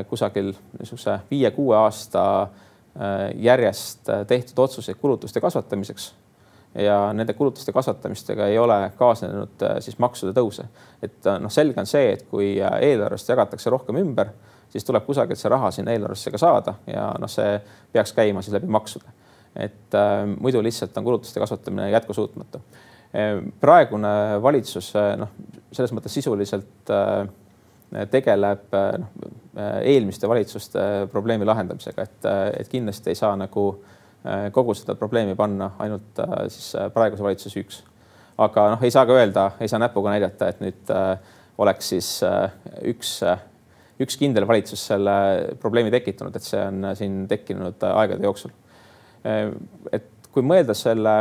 kusagil 0.08 0.54
niisuguse 0.80 1.18
viie-kuue 1.28 1.76
aasta 1.76 2.22
järjest 3.36 4.08
tehtud 4.30 4.62
otsuseid 4.64 4.98
kulutuste 4.98 5.42
kasvatamiseks 5.44 6.06
ja 6.82 7.14
nende 7.14 7.34
kulutuste 7.34 7.72
kasvatamistega 7.76 8.48
ei 8.48 8.58
ole 8.58 8.78
kaasnenud 8.98 9.66
siis 9.84 10.00
maksude 10.00 10.32
tõuse. 10.34 10.66
et 11.04 11.30
noh, 11.44 11.52
selge 11.52 11.84
on 11.84 11.90
see, 11.90 12.14
et 12.16 12.24
kui 12.32 12.56
eelarvest 12.58 13.30
jagatakse 13.30 13.70
rohkem 13.70 14.00
ümber 14.02 14.32
siis 14.78 14.86
tuleb 14.86 15.06
kusagilt 15.06 15.42
see 15.42 15.50
raha 15.50 15.72
sinna 15.74 15.96
eelarvesse 15.96 16.32
ka 16.32 16.42
saada 16.42 16.78
ja 16.88 17.10
noh, 17.20 17.32
see 17.32 17.58
peaks 17.92 18.14
käima 18.14 18.46
siis 18.46 18.54
läbi 18.54 18.70
maksude. 18.70 19.10
et 19.56 19.96
äh, 19.98 20.24
muidu 20.40 20.62
lihtsalt 20.64 20.98
on 20.98 21.04
kulutuste 21.04 21.40
kasvatamine 21.42 21.90
jätkusuutmatu 21.92 22.62
äh,. 22.62 23.42
praegune 23.60 24.42
valitsus 24.42 24.94
äh, 24.96 25.16
noh, 25.18 25.34
selles 25.72 25.94
mõttes 25.96 26.16
sisuliselt 26.18 26.92
äh, 26.94 27.28
tegeleb 28.12 28.74
äh, 28.76 28.88
noh, 29.02 29.12
äh, 29.58 29.76
eelmiste 29.94 30.30
valitsuste 30.30 31.08
probleemi 31.12 31.48
lahendamisega, 31.48 32.08
et, 32.08 32.32
et 32.62 32.72
kindlasti 32.72 33.14
ei 33.14 33.20
saa 33.20 33.36
nagu 33.40 33.70
kogu 34.52 34.74
seda 34.76 34.96
probleemi 34.98 35.38
panna 35.40 35.70
ainult 35.80 36.18
siis 36.52 36.74
praeguse 36.92 37.24
valitsuse 37.24 37.54
süüks. 37.54 37.78
aga 38.44 38.64
noh, 38.74 38.82
ei 38.84 38.92
saa 38.92 39.06
ka 39.08 39.16
öelda, 39.16 39.44
ei 39.64 39.70
saa 39.72 39.80
näpuga 39.80 40.12
näidata, 40.12 40.50
et 40.50 40.60
nüüd 40.60 40.90
oleks 41.64 41.94
siis 41.94 42.10
üks 42.90 43.14
üks 44.04 44.18
kindel 44.20 44.46
valitsus 44.48 44.84
selle 44.92 45.18
probleemi 45.62 45.92
tekitanud, 45.94 46.36
et 46.36 46.46
see 46.46 46.62
on 46.62 46.92
siin 46.98 47.24
tekkinud 47.30 47.82
aegade 47.90 48.26
jooksul. 48.28 48.54
et 49.92 50.30
kui 50.32 50.46
mõelda 50.46 50.76
selle 50.78 51.14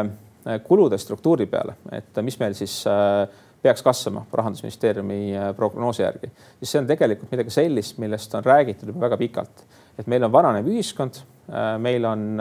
kulude 0.66 0.98
struktuuri 0.98 1.46
peale, 1.50 1.74
et 1.92 2.18
mis 2.22 2.36
meil 2.38 2.54
siis 2.54 2.78
äh, 2.86 3.24
peaks 3.62 3.82
kasvama 3.82 4.26
rahandusministeeriumi 4.32 5.20
äh, 5.34 5.48
prognoosi 5.56 6.04
järgi, 6.04 6.30
siis 6.60 6.74
see 6.74 6.82
on 6.82 6.90
tegelikult 6.90 7.32
midagi 7.34 7.54
sellist, 7.54 7.98
millest 8.02 8.36
on 8.38 8.44
räägitud 8.46 8.92
juba 8.92 9.06
väga 9.08 9.18
pikalt, 9.24 9.64
et 9.98 10.06
meil 10.06 10.26
on 10.28 10.32
vananev 10.32 10.68
ühiskond, 10.70 11.18
äh, 11.50 11.72
meil 11.82 12.06
on 12.06 12.38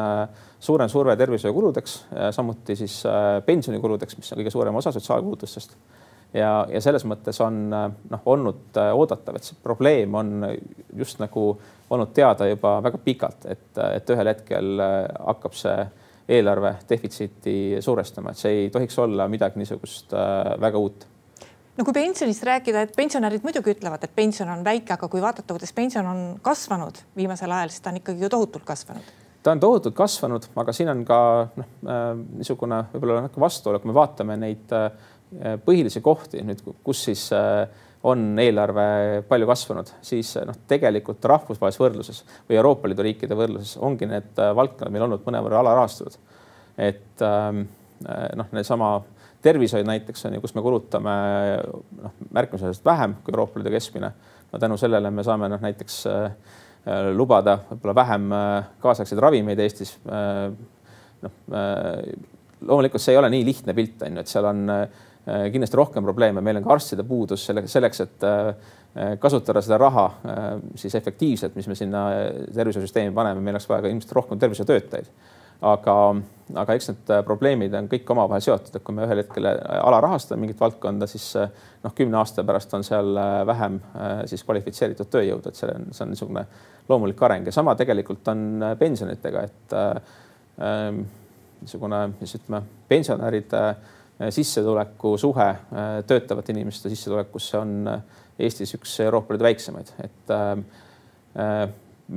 suurem 0.66 0.90
surve 0.90 1.16
tervishoiukuludeks, 1.18 1.98
samuti 2.34 2.76
siis 2.78 3.02
pensionikuludeks, 3.46 4.18
mis 4.18 4.32
on 4.34 4.40
kõige 4.42 4.54
suurem 4.54 4.82
osa 4.82 4.94
sotsiaalkulutustest 4.94 5.76
ja, 6.36 6.52
ja 6.70 6.82
selles 6.84 7.06
mõttes 7.08 7.40
on 7.44 7.70
noh, 7.70 8.26
olnud 8.26 8.78
äh, 8.80 8.92
oodatav, 8.96 9.38
et 9.38 9.48
see 9.48 9.58
probleem 9.64 10.16
on 10.18 10.48
just 10.98 11.22
nagu 11.24 11.48
olnud 11.90 12.14
teada 12.16 12.50
juba 12.50 12.78
väga 12.86 13.02
pikalt, 13.06 13.48
et, 13.52 13.68
et 13.96 14.14
ühel 14.16 14.32
hetkel 14.32 14.84
äh, 14.84 15.00
hakkab 15.32 15.58
see 15.58 15.76
eelarve 16.36 16.76
defitsiiti 16.90 17.82
suurestama, 17.86 18.34
et 18.34 18.42
see 18.42 18.64
ei 18.64 18.72
tohiks 18.74 18.98
olla 19.04 19.28
midagi 19.32 19.62
niisugust 19.62 20.16
äh, 20.18 20.56
väga 20.62 20.82
uut 20.82 21.06
no 21.76 21.84
kui 21.84 21.96
pensionist 21.96 22.44
rääkida, 22.48 22.86
et 22.88 22.96
pensionärid 22.96 23.44
muidugi 23.46 23.76
ütlevad, 23.76 24.04
et 24.04 24.16
pension 24.16 24.50
on 24.50 24.64
väike, 24.66 24.96
aga 24.96 25.12
kui 25.12 25.22
vaadata, 25.24 25.52
kuidas 25.54 25.76
pension 25.76 26.08
on 26.08 26.26
kasvanud 26.44 27.04
viimasel 27.18 27.52
ajal, 27.52 27.74
siis 27.74 27.84
ta 27.84 27.94
on 27.94 28.02
ikkagi 28.02 28.26
ju 28.26 28.32
tohutult 28.32 28.66
kasvanud. 28.68 29.12
ta 29.44 29.54
on 29.54 29.60
tohutult 29.62 29.96
kasvanud, 29.96 30.48
aga 30.56 30.74
siin 30.74 30.90
on 30.90 31.04
ka 31.06 31.20
noh, 31.60 31.74
niisugune 32.40 32.80
võib-olla 32.94 33.26
natuke 33.28 33.44
vastuolu, 33.44 33.84
kui 33.84 33.92
me 33.92 33.98
vaatame 34.00 34.40
neid 34.42 34.74
äh, 34.74 34.88
Äh, 34.90 35.15
põhilisi 35.66 36.02
kohti 36.06 36.44
nüüd, 36.46 36.62
kus 36.86 37.04
siis 37.08 37.26
äh, 37.36 37.66
on 38.06 38.38
eelarve 38.40 39.24
palju 39.28 39.48
kasvanud, 39.50 39.90
siis 40.06 40.36
äh, 40.38 40.46
noh, 40.48 40.58
tegelikult 40.70 41.26
rahvusvahelises 41.32 41.82
võrdluses 41.82 42.22
või 42.50 42.60
Euroopa 42.60 42.90
Liidu 42.90 43.06
riikide 43.06 43.38
võrdluses 43.38 43.80
ongi 43.84 44.08
need 44.10 44.38
valdkonnad 44.38 44.94
meil 44.94 45.08
olnud 45.08 45.26
mõnevõrra 45.26 45.64
alarahastatud. 45.64 46.18
et 46.78 47.26
ähm, 47.26 47.66
noh, 48.36 48.52
neesama 48.54 48.98
tervishoid 49.46 49.88
näiteks 49.88 50.26
on 50.28 50.38
ju, 50.38 50.44
kus 50.44 50.56
me 50.56 50.64
kulutame 50.66 51.16
noh, 52.04 52.14
märkimisväärselt 52.32 52.86
vähem 52.86 53.18
kui 53.24 53.34
Euroopa 53.34 53.60
Liidu 53.60 53.74
keskmine. 53.74 54.12
no 54.52 54.60
tänu 54.60 54.78
sellele 54.78 55.12
me 55.12 55.24
saame 55.24 55.50
noh, 55.50 55.62
näiteks 55.62 56.04
lubada 57.18 57.58
võib-olla 57.72 57.96
vähem 57.98 58.28
kaasaegseid 58.80 59.20
ravimeid 59.20 59.60
Eestis. 59.60 59.98
noh, 60.06 61.32
loomulikult 62.62 63.02
see 63.02 63.16
ei 63.16 63.18
ole 63.18 63.32
nii 63.34 63.46
lihtne 63.46 63.74
pilt 63.74 64.06
on 64.06 64.20
ju, 64.20 64.22
et 64.22 64.30
seal 64.30 64.46
on 64.46 64.70
Äh, 64.70 64.88
kindlasti 65.26 65.78
rohkem 65.78 66.04
probleeme, 66.06 66.42
meil 66.42 66.60
on 66.60 66.66
ka 66.66 66.76
arstide 66.76 67.04
puudus 67.08 67.48
selleks, 67.48 67.72
selleks, 67.74 68.02
et 68.04 68.26
äh, 68.30 69.16
kasutada 69.22 69.62
seda 69.66 69.80
raha 69.82 70.06
äh, 70.06 70.44
siis 70.78 70.96
efektiivselt, 70.96 71.56
mis 71.58 71.68
me 71.68 71.78
sinna 71.78 72.06
tervishoiusüsteemi 72.54 73.14
paneme, 73.16 73.42
meil 73.42 73.58
oleks 73.58 73.70
vaja 73.70 73.86
ka 73.86 73.92
ilmselt 73.92 74.14
rohkem 74.20 74.42
tervishoiutöötajaid. 74.42 75.10
aga, 75.66 75.96
aga 76.62 76.74
eks 76.76 76.90
need 76.92 77.12
probleemid 77.26 77.74
on 77.80 77.88
kõik 77.90 78.10
omavahel 78.12 78.44
seotud, 78.44 78.76
et 78.76 78.84
kui 78.86 78.94
me 78.94 79.06
ühel 79.08 79.24
hetkel 79.24 79.48
alarahastame 79.48 80.44
mingit 80.44 80.60
valdkonda, 80.62 81.08
siis 81.10 81.30
noh, 81.40 81.94
kümne 81.96 82.20
aasta 82.20 82.44
pärast 82.46 82.74
on 82.76 82.84
seal 82.84 83.18
vähem 83.48 83.80
siis 84.30 84.44
kvalifitseeritud 84.44 85.10
tööjõudu, 85.10 85.50
et 85.50 85.58
see 85.58 85.72
on, 85.72 85.88
see 85.96 86.04
on 86.06 86.12
niisugune 86.12 86.44
loomulik 86.90 87.24
areng. 87.24 87.48
Ja 87.48 87.56
sama 87.56 87.74
tegelikult 87.80 88.28
on 88.36 88.68
pensionitega, 88.78 89.46
et 89.48 89.78
niisugune, 91.64 92.02
mis 92.20 92.36
ütleme, 92.36 92.62
pensionäride 92.92 93.64
äh, 93.72 93.76
Äh, 93.80 94.05
sissetuleku 94.30 95.18
suhe 95.18 95.48
äh, 95.50 95.98
töötavate 96.08 96.54
inimeste 96.54 96.90
sissetulekusse 96.90 97.58
on 97.60 97.74
äh, 97.88 98.02
Eestis 98.40 98.76
üks 98.76 98.98
Euroopa 99.00 99.34
Liidu 99.34 99.46
väiksemaid, 99.48 99.94
et 100.04 100.32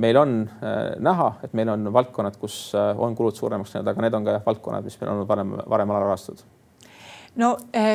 meil 0.03 0.17
on 0.19 0.33
näha, 0.99 1.27
et 1.47 1.53
meil 1.55 1.69
on 1.71 1.87
valdkonnad, 1.95 2.35
kus 2.41 2.73
on 2.75 3.15
kulud 3.15 3.37
suuremaks 3.39 3.71
läinud, 3.71 3.87
aga 3.87 4.03
need 4.03 4.17
on 4.17 4.27
ka 4.27 4.33
valdkonnad, 4.43 4.83
mis 4.83 4.99
meil 4.99 5.13
on 5.13 5.21
varem, 5.29 5.53
varem 5.71 5.93
alarahastatud. 5.95 6.43
no 7.39 7.53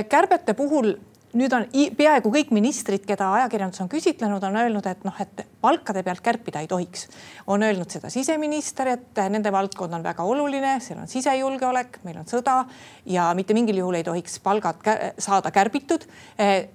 kärbete 0.09 0.57
puhul 0.57 0.95
nüüd 1.35 1.55
on 1.57 1.67
peaaegu 1.99 2.31
kõik 2.33 2.53
ministrid, 2.55 3.05
keda 3.07 3.31
ajakirjandus 3.41 3.83
on 3.85 3.91
küsitlenud, 3.93 4.43
on 4.47 4.59
öelnud, 4.61 4.87
et 4.87 5.05
noh, 5.07 5.17
et 5.21 5.45
palkade 5.65 6.05
pealt 6.07 6.23
kärpida 6.25 6.63
ei 6.63 6.69
tohiks. 6.71 7.09
on 7.47 7.63
öelnud 7.63 7.91
seda 7.91 8.11
siseminister, 8.11 8.89
et 8.89 9.21
nende 9.31 9.53
valdkond 9.53 9.93
on 9.95 10.03
väga 10.03 10.25
oluline, 10.25 10.79
seal 10.81 11.01
on 11.03 11.09
sisejulgeolek, 11.11 11.99
meil 12.05 12.19
on 12.23 12.29
sõda 12.31 12.65
ja 13.07 13.31
mitte 13.35 13.55
mingil 13.55 13.83
juhul 13.83 13.99
ei 13.99 14.05
tohiks 14.05 14.39
palgad 14.41 14.81
saada 15.19 15.51
kärbitud. 15.51 16.07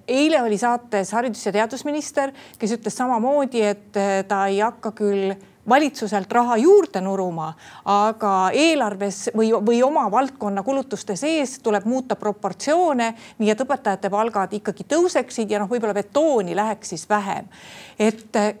eile 0.08 0.42
oli 0.42 0.58
saates 0.58 1.12
haridus- 1.12 1.46
ja 1.46 1.52
teadusminister, 1.52 2.32
kes 2.58 2.76
ütles 2.78 2.96
samamoodi, 2.96 3.62
et 3.62 3.92
ta 4.28 4.46
ei 4.46 4.60
hakka 4.60 4.92
küll 4.92 5.34
valitsuselt 5.70 6.32
raha 6.32 6.56
juurde 6.60 7.00
nuruma, 7.04 7.52
aga 7.88 8.34
eelarves 8.56 9.30
või, 9.36 9.52
või 9.54 9.80
oma 9.86 10.06
valdkonna 10.12 10.64
kulutuste 10.66 11.16
sees 11.16 11.58
tuleb 11.64 11.86
muuta 11.88 12.16
proportsioone, 12.20 13.12
nii 13.38 13.52
et 13.52 13.62
õpetajate 13.64 14.10
palgad 14.12 14.56
ikkagi 14.58 14.86
tõuseksid 14.90 15.50
ja 15.50 15.62
noh, 15.62 15.70
võib-olla 15.70 15.96
betooni 15.96 16.56
läheks 16.56 16.94
siis 16.94 17.06
vähem. 17.08 17.48
et 17.98 18.36
eh, 18.36 18.54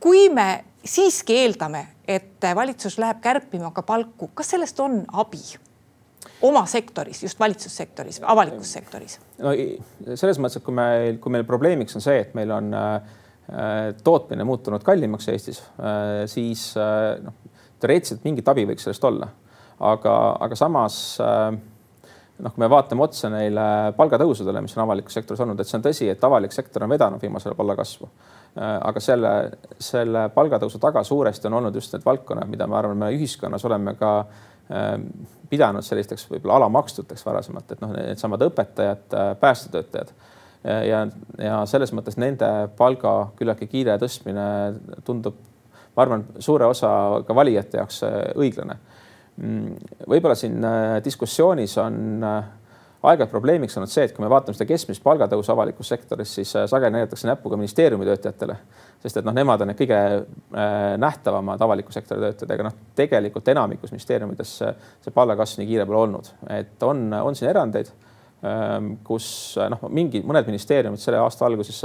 kui 0.00 0.28
me 0.28 0.64
siiski 0.84 1.36
eeldame, 1.44 1.86
et 2.08 2.42
valitsus 2.54 2.98
läheb 2.98 3.20
kärpima 3.22 3.70
ka 3.74 3.82
palku, 3.86 4.30
kas 4.34 4.54
sellest 4.54 4.80
on 4.80 5.04
abi? 5.12 5.42
oma 6.42 6.64
sektoris, 6.66 7.22
just 7.22 7.38
valitsussektoris, 7.38 8.20
avalikus 8.22 8.72
sektoris? 8.72 9.18
no 9.38 9.54
selles 10.14 10.38
mõttes, 10.38 10.58
et 10.58 10.66
kui 10.66 10.74
meil, 10.74 11.18
kui 11.22 11.34
meil 11.34 11.44
probleemiks 11.46 11.98
on 11.98 12.04
see, 12.04 12.20
et 12.22 12.34
meil 12.38 12.50
on 12.54 12.70
äh, 12.74 13.02
Äh, 13.02 13.21
tootmine 14.04 14.44
muutunud 14.44 14.82
kallimaks 14.86 15.28
Eestis, 15.28 15.58
äh, 15.80 16.22
siis 16.30 16.72
äh, 16.78 17.18
noh, 17.22 17.34
teoreetiliselt 17.82 18.24
mingit 18.24 18.48
abi 18.48 18.64
võiks 18.68 18.86
sellest 18.86 19.04
olla. 19.04 19.28
aga, 19.82 20.12
aga 20.46 20.54
samas 20.54 20.96
noh, 21.18 22.52
kui 22.52 22.62
me 22.62 22.68
vaatame 22.70 23.02
otsa 23.02 23.26
neile 23.32 23.64
palgatõusudele, 23.96 24.60
mis 24.62 24.76
on 24.76 24.84
avalikus 24.84 25.16
sektoris 25.18 25.40
olnud, 25.42 25.58
et 25.58 25.66
see 25.66 25.78
on 25.80 25.82
tõsi, 25.82 26.06
et 26.12 26.24
avalik 26.24 26.54
sektor 26.54 26.84
on 26.86 26.92
vedanud 26.92 27.22
viimasel 27.22 27.50
ajal 27.50 27.58
palgakasvu. 27.58 28.08
aga 28.60 29.00
selle, 29.02 29.32
selle 29.82 30.28
palgatõusu 30.34 30.78
taga 30.78 31.02
suuresti 31.02 31.50
on 31.50 31.58
olnud 31.58 31.74
just 31.74 31.96
need 31.96 32.06
valdkonnad, 32.06 32.46
mida 32.50 32.68
ma 32.70 32.78
arvan, 32.78 33.00
me 33.00 33.10
ühiskonnas 33.16 33.64
oleme 33.66 33.96
ka 33.98 34.12
pidanud 35.50 35.82
sellisteks 35.82 36.28
võib-olla 36.30 36.60
alamakstuteks 36.60 37.26
varasemalt, 37.26 37.74
et 37.74 37.82
noh, 37.82 37.90
needsamad 37.96 38.46
õpetajad, 38.46 39.18
päästetöötajad 39.40 40.14
ja, 40.62 41.06
ja 41.38 41.60
selles 41.66 41.90
mõttes 41.96 42.18
nende 42.20 42.48
palga 42.78 43.32
küllaltki 43.38 43.66
kiire 43.70 43.96
tõstmine 43.98 44.46
tundub, 45.06 45.36
ma 45.96 46.04
arvan, 46.04 46.26
suure 46.38 46.68
osa 46.70 46.90
ka 47.26 47.34
valijate 47.36 47.80
jaoks 47.80 48.02
õiglane. 48.38 48.78
Mm, 49.40 49.76
võib-olla 50.12 50.34
siin 50.36 50.60
äh, 50.60 50.98
diskussioonis 51.04 51.78
on 51.80 52.24
äh, 52.28 52.50
aeg-ajalt 53.02 53.32
probleemiks 53.32 53.78
olnud 53.78 53.90
see, 53.90 54.04
et 54.04 54.12
kui 54.12 54.22
me 54.22 54.28
vaatame 54.30 54.52
seda 54.54 54.66
keskmist 54.68 55.00
palgatõusu 55.02 55.54
avalikus 55.54 55.88
sektoris, 55.88 56.34
siis 56.36 56.52
äh, 56.58 56.66
sageli 56.68 56.98
näidatakse 56.98 57.30
näpuga 57.30 57.56
ministeeriumi 57.56 58.04
töötajatele, 58.10 58.58
sest 59.00 59.22
et 59.22 59.26
noh, 59.26 59.32
nemad 59.34 59.64
on 59.64 59.72
need 59.72 59.80
kõige 59.80 60.02
nähtavamad 61.00 61.64
avaliku 61.64 61.94
sektori 61.96 62.26
töötajad, 62.26 62.52
aga 62.58 62.68
noh, 62.68 62.76
tegelikult 62.98 63.48
enamikus 63.54 63.94
ministeeriumides 63.94 64.52
see 64.60 65.16
palgakasv 65.16 65.62
nii 65.62 65.70
kiire 65.72 65.88
pole 65.88 66.02
olnud, 66.04 66.28
et 66.52 66.84
on, 66.86 67.06
on 67.22 67.38
siin 67.38 67.50
erandeid, 67.54 67.88
kus 69.06 69.26
noh, 69.70 69.84
mingi 69.94 70.22
mõned 70.26 70.48
ministeeriumid 70.50 70.98
selle 70.98 71.20
aasta 71.22 71.46
alguses 71.46 71.78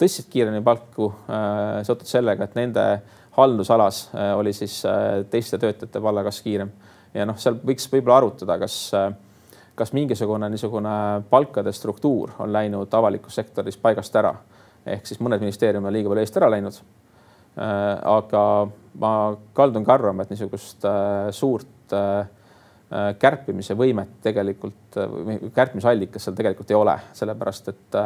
tõstsid 0.00 0.30
kiiremini 0.32 0.64
palku 0.64 1.10
seotud 1.84 2.08
sellega, 2.08 2.46
et 2.46 2.56
nende 2.56 2.86
haldusalas 3.36 4.06
oli 4.38 4.54
siis 4.56 4.78
teiste 5.30 5.60
töötajate 5.60 6.00
palgakasv 6.00 6.46
kiirem 6.46 6.72
ja 7.12 7.26
noh, 7.28 7.36
seal 7.40 7.58
võiks 7.60 7.90
võib-olla 7.92 8.22
arutada, 8.22 8.56
kas, 8.62 8.78
kas 9.76 9.92
mingisugune 9.92 10.48
niisugune 10.52 10.96
palkade 11.30 11.72
struktuur 11.76 12.32
on 12.40 12.52
läinud 12.52 12.94
avalikus 12.96 13.36
sektoris 13.40 13.76
paigast 13.80 14.16
ära 14.16 14.32
ehk 14.86 15.06
siis 15.06 15.20
mõned 15.22 15.42
ministeeriumid 15.42 15.90
on 15.90 15.94
liiga 15.94 16.10
palju 16.10 16.24
eest 16.24 16.38
ära 16.40 16.50
läinud. 16.50 16.78
aga 17.56 18.44
ma 18.98 19.10
kaldun 19.54 19.84
ka 19.84 19.94
arvama, 19.94 20.22
et 20.22 20.30
niisugust 20.32 20.86
suurt 21.36 21.92
kärpimise 23.18 23.74
võimet 23.78 24.18
tegelikult, 24.20 24.96
kärpimisallikas 25.54 26.26
seal 26.26 26.34
tegelikult 26.36 26.70
ei 26.70 26.76
ole, 26.76 26.96
sellepärast 27.16 27.70
et 27.72 27.96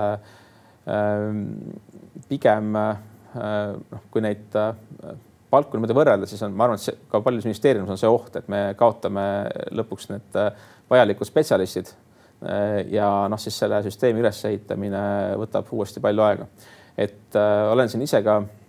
pigem 2.28 2.76
Äh, 3.36 3.74
noh, 3.76 4.04
kui 4.12 4.22
neid 4.24 4.54
äh, 4.56 4.72
palku 5.52 5.76
niimoodi 5.76 5.96
võrrelda, 5.96 6.28
siis 6.28 6.42
on, 6.46 6.54
ma 6.56 6.66
arvan, 6.66 6.80
et 6.80 6.86
see 6.86 6.96
ka 7.10 7.20
paljudes 7.24 7.46
ministeeriumis 7.48 7.92
on 7.92 8.00
see 8.00 8.10
oht, 8.10 8.38
et 8.38 8.48
me 8.52 8.60
kaotame 8.78 9.24
lõpuks 9.76 10.10
need 10.12 10.38
äh, 10.40 10.66
vajalikud 10.90 11.28
spetsialistid. 11.28 11.94
ja 12.92 13.06
noh, 13.32 13.40
siis 13.40 13.56
selle 13.56 13.78
süsteemi 13.80 14.20
ülesehitamine 14.20 14.98
võtab 15.40 15.70
uuesti 15.72 16.02
palju 16.04 16.22
aega. 16.22 16.46
et 16.96 17.36
äh, 17.36 17.60
olen 17.72 17.88
siin 17.88 18.04
ise 18.04 18.20
ka 18.22 18.34
äh, 18.42 18.65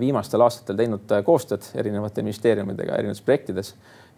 viimastel 0.00 0.42
aastatel 0.44 0.76
teinud 0.78 1.12
koostööd 1.26 1.64
erinevate 1.74 2.22
ministeeriumidega 2.22 2.98
erinevates 2.98 3.24
projektides 3.26 3.72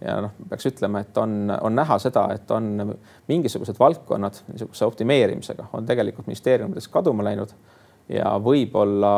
ja 0.05 0.19
noh, 0.25 0.35
peaks 0.51 0.69
ütlema, 0.69 1.01
et 1.05 1.19
on, 1.19 1.49
on 1.61 1.77
näha 1.77 1.99
seda, 2.03 2.27
et 2.37 2.51
on 2.53 2.97
mingisugused 3.31 3.79
valdkonnad 3.81 4.43
niisuguse 4.51 4.85
optimeerimisega 4.85 5.71
on 5.77 5.89
tegelikult 5.89 6.29
ministeeriumides 6.29 6.89
kaduma 6.93 7.25
läinud 7.25 7.55
ja 8.13 8.37
võib-olla 8.43 9.13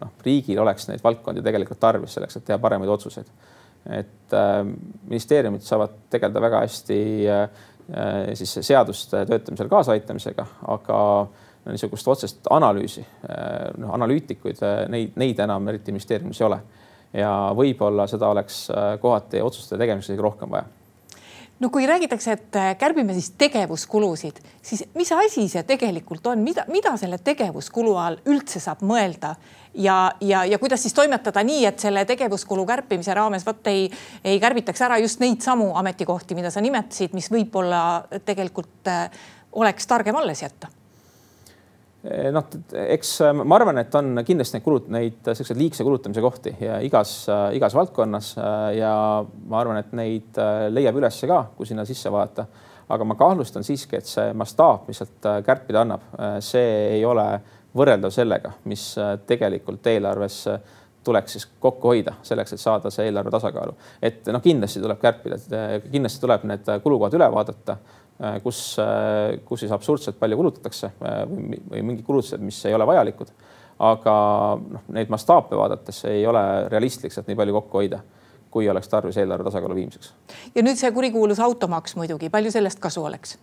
noh, 0.00 0.12
riigil 0.24 0.60
oleks 0.62 0.88
neid 0.88 1.04
valdkondi 1.04 1.44
tegelikult 1.44 1.80
tarvis 1.82 2.16
selleks, 2.16 2.38
et 2.38 2.48
teha 2.48 2.58
paremaid 2.62 2.90
otsuseid. 2.90 3.28
et 3.94 4.34
äh, 4.34 4.62
ministeeriumid 5.08 5.62
saavad 5.62 5.94
tegeleda 6.10 6.40
väga 6.40 6.64
hästi 6.64 7.00
äh, 7.28 7.44
siis 8.34 8.58
seaduste 8.66 9.24
töötamisel 9.26 9.68
kaasaaitamisega, 9.68 10.46
aga 10.68 10.98
no, 11.64 11.72
niisugust 11.72 12.08
otsest 12.08 12.50
analüüsi 12.50 13.02
äh,, 13.02 13.70
noh, 13.78 13.92
analüütikuid, 13.98 14.62
äh, 14.62 14.82
neid, 14.92 15.16
neid 15.20 15.44
enam 15.44 15.68
eriti 15.72 15.94
ministeeriumis 15.94 16.40
ei 16.42 16.48
ole. 16.48 16.60
ja 17.18 17.30
võib-olla 17.56 18.06
seda 18.10 18.28
oleks 18.28 18.66
äh, 18.70 18.90
kohati 19.00 19.42
otsuste 19.42 19.78
tegemiseks 19.80 20.12
isegi 20.12 20.24
rohkem 20.24 20.50
vaja. 20.52 20.68
No 21.58 21.72
kui 21.74 21.88
räägitakse, 21.90 22.32
et 22.36 22.56
kärbime 22.78 23.16
siis 23.16 23.32
tegevuskulusid, 23.34 24.36
siis 24.62 24.84
mis 24.94 25.08
asi 25.10 25.48
see 25.50 25.64
tegelikult 25.66 26.28
on, 26.30 26.38
mida, 26.46 26.62
mida 26.70 26.92
selle 27.00 27.18
tegevuskulu 27.18 27.96
all 27.98 28.20
üldse 28.30 28.62
saab 28.62 28.84
mõelda? 28.86 29.32
Ja, 29.74 29.96
ja, 30.22 30.44
ja 30.46 30.58
kuidas 30.62 30.84
siis 30.86 30.94
toimetada 30.94 31.42
nii, 31.42 31.64
et 31.66 31.82
selle 31.82 32.04
tegevuskulu 32.06 32.62
kärpimise 32.66 33.14
raames 33.18 33.46
vot 33.46 33.66
ei, 33.74 33.88
ei 34.22 34.38
kärbitaks 34.38 34.86
ära 34.86 35.02
just 35.02 35.18
neid 35.18 35.42
samu 35.42 35.72
ametikohti, 35.82 36.38
mida 36.38 36.54
sa 36.54 36.62
nimetasid, 36.62 37.18
mis 37.18 37.26
võib-olla 37.34 37.82
tegelikult 38.22 38.94
oleks 39.58 39.90
targem 39.90 40.22
alles 40.22 40.46
jätta? 40.46 40.70
Eh, 40.70 40.77
noh, 42.32 42.46
eks 42.88 43.10
äh, 43.24 43.34
ma 43.36 43.58
arvan, 43.58 43.80
et 43.82 43.94
on 43.98 44.22
kindlasti 44.26 44.56
neid 44.56 44.64
kulut-, 44.64 44.88
neid 44.92 45.18
selliseid 45.26 45.58
liigse 45.60 45.84
kulutamise 45.86 46.22
kohti 46.24 46.54
ja 46.62 46.78
igas, 46.84 47.12
äh, 47.32 47.50
igas 47.58 47.76
valdkonnas 47.76 48.32
äh, 48.38 48.56
ja 48.78 48.94
ma 49.24 49.60
arvan, 49.60 49.80
et 49.82 49.92
neid 49.96 50.40
leiab 50.72 50.98
üles 51.00 51.20
ka, 51.28 51.42
kui 51.56 51.68
sinna 51.68 51.86
sisse 51.88 52.12
vaadata. 52.12 52.46
aga 52.88 53.04
ma 53.04 53.18
kahtlustan 53.20 53.64
siiski, 53.64 53.98
et 53.98 54.08
see 54.08 54.32
mastaap, 54.32 54.86
mis 54.88 54.96
sealt 54.96 55.26
kärpida 55.44 55.82
annab, 55.84 56.06
see 56.40 56.94
ei 56.94 57.02
ole 57.04 57.26
võrreldav 57.76 58.14
sellega, 58.14 58.54
mis 58.64 58.94
tegelikult 59.28 59.86
eelarves 59.92 60.38
tuleks 61.04 61.36
siis 61.36 61.44
kokku 61.60 61.92
hoida 61.92 62.14
selleks, 62.24 62.54
et 62.56 62.62
saada 62.62 62.88
see 62.90 63.04
eelarve 63.10 63.30
tasakaalu. 63.34 63.76
et 64.00 64.32
noh, 64.32 64.40
kindlasti 64.40 64.80
tuleb 64.80 65.02
kärpida, 65.04 65.36
kindlasti 65.84 66.24
tuleb 66.24 66.48
need 66.48 66.72
kulukohad 66.82 67.18
üle 67.20 67.28
vaadata 67.34 67.76
Äh, 67.76 68.07
kus, 68.42 68.76
äh, 68.82 69.38
kus 69.44 69.60
siis 69.62 69.72
absurdselt 69.72 70.18
palju 70.18 70.36
kulutatakse 70.40 70.90
äh, 70.90 71.20
või, 71.30 71.60
või 71.70 71.82
mingid 71.92 72.06
kulutused, 72.06 72.42
mis 72.42 72.58
ei 72.66 72.74
ole 72.74 72.86
vajalikud. 72.86 73.30
aga 73.78 74.12
noh, 74.58 74.86
neid 74.90 75.10
mastaape 75.10 75.56
vaadates 75.56 76.00
ei 76.10 76.26
ole 76.26 76.40
realistlik 76.68 77.14
sealt 77.14 77.28
nii 77.30 77.36
palju 77.38 77.54
kokku 77.60 77.78
hoida, 77.78 78.00
kui 78.50 78.66
oleks 78.68 78.90
tarvis 78.90 79.16
eelarve 79.22 79.46
tasakaalu 79.46 79.74
viimiseks. 79.74 80.12
ja 80.54 80.64
nüüd 80.66 80.80
see 80.80 80.90
kurikuulus 80.92 81.40
automaks 81.40 81.94
muidugi, 81.96 82.30
palju 82.30 82.50
sellest 82.50 82.82
kasu 82.82 83.04
oleks? 83.04 83.38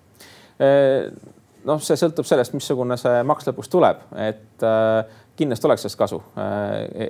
noh, 1.66 1.80
see 1.84 1.96
sõltub 2.00 2.28
sellest, 2.28 2.54
missugune 2.56 2.98
see 3.00 3.24
maks 3.28 3.48
lõpuks 3.48 3.72
tuleb, 3.72 4.04
et 4.24 4.68
kindlasti 5.36 5.68
oleks 5.68 5.84
sellest 5.84 6.00
kasu 6.00 6.20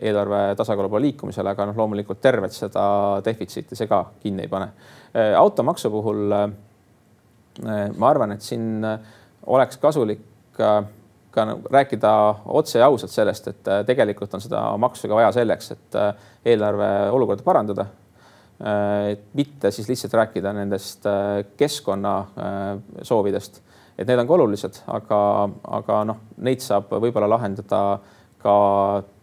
eelarve 0.01 0.39
tasakaalu 0.58 0.89
poole 0.89 1.06
liikumisel, 1.10 1.49
aga 1.49 1.67
noh, 1.69 1.78
loomulikult 1.78 2.21
tervet 2.21 2.54
seda 2.54 2.86
defitsiiti 3.25 3.78
see 3.78 3.89
ka 3.89 4.04
kinni 4.21 4.45
ei 4.45 4.54
pane. 4.54 4.71
automaksu 5.38 5.93
puhul 5.93 6.34
Äh, 6.36 6.54
ma 7.63 8.10
arvan, 8.10 8.36
et 8.36 8.46
siin 8.46 8.84
äh, 8.86 9.00
oleks 9.52 9.78
kasulik 9.82 10.24
äh, 10.60 10.80
ka 11.36 11.46
rääkida 11.72 12.12
otse 12.46 12.80
ja 12.80 12.88
ausalt 12.88 13.12
sellest, 13.12 13.48
et 13.52 13.70
tegelikult 13.88 14.34
on 14.38 14.44
seda 14.44 14.62
maksu 14.80 15.10
ka 15.12 15.18
vaja 15.18 15.34
selleks, 15.36 15.72
et 15.74 15.98
eelarve 16.48 16.88
olukorda 17.12 17.44
parandada. 17.44 17.86
et 19.12 19.26
mitte 19.34 19.68
siis 19.72 19.89
lihtsalt 19.89 20.13
rääkida 20.13 20.54
nendest 20.56 21.04
keskkonna 21.58 22.13
soovidest, 23.04 23.60
et 23.98 24.08
need 24.08 24.22
on 24.22 24.30
ka 24.30 24.34
olulised, 24.34 24.80
aga, 24.88 25.20
aga 25.76 25.98
noh, 26.08 26.22
neid 26.38 26.63
saab 26.63 26.88
võib-olla 26.88 27.28
lahendada 27.34 28.00
ka 28.39 28.56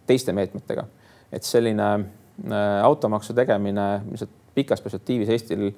teiste 0.05 0.37
meetmetega. 0.37 0.85
et 1.31 1.43
selline 1.43 1.89
automaksu 2.83 3.33
tegemine 3.33 3.87
ilmselt 4.11 4.37
pikas 4.53 4.85
perspektiivis 4.85 5.33
Eestil 5.33 5.71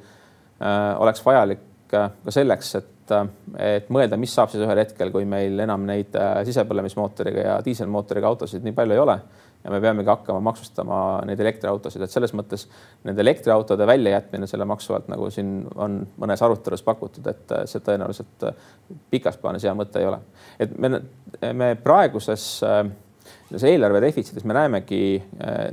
oleks 0.99 1.23
vajalik 1.23 1.63
ka 1.95 2.33
selleks, 2.33 2.75
et, 2.81 3.15
et 3.61 3.89
mõelda, 3.93 4.19
mis 4.19 4.33
saab 4.35 4.51
siis 4.51 4.63
ühel 4.65 4.81
hetkel, 4.81 5.11
kui 5.13 5.25
meil 5.29 5.59
enam 5.65 5.87
neid 5.87 6.15
äh, 6.19 6.41
sisepõlemismootoriga 6.47 7.49
ja 7.49 7.57
diiselmootoriga 7.65 8.29
autosid 8.31 8.65
nii 8.65 8.75
palju 8.77 8.95
ei 8.95 9.03
ole 9.03 9.19
ja 9.65 9.71
me 9.73 9.79
peamegi 9.81 10.09
hakkama 10.09 10.39
maksustama 10.45 10.97
neid 11.25 11.39
elektriautosid, 11.41 12.03
et 12.05 12.13
selles 12.13 12.35
mõttes 12.37 12.67
nende 13.07 13.23
elektriautode 13.23 13.87
väljajätmine 13.89 14.47
selle 14.47 14.67
maksu 14.69 14.93
alt, 14.93 15.07
nagu 15.09 15.29
siin 15.33 15.63
on 15.81 16.03
mõnes 16.21 16.43
arutelus 16.45 16.85
pakutud, 16.85 17.25
et 17.31 17.55
äh, 17.55 17.63
see 17.69 17.81
tõenäoliselt 17.85 18.45
äh, 18.45 18.67
pikas 19.09 19.39
plaanis 19.41 19.65
hea 19.65 19.73
mõte 19.77 20.03
ei 20.03 20.09
ole. 20.11 20.21
et 20.59 20.77
me, 20.77 21.01
me 21.53 21.73
praeguses 21.81 22.45
selles 23.45 23.63
eelarve 23.69 24.01
defitsiidis 24.01 24.45
me 24.49 24.55
näemegi 24.57 24.99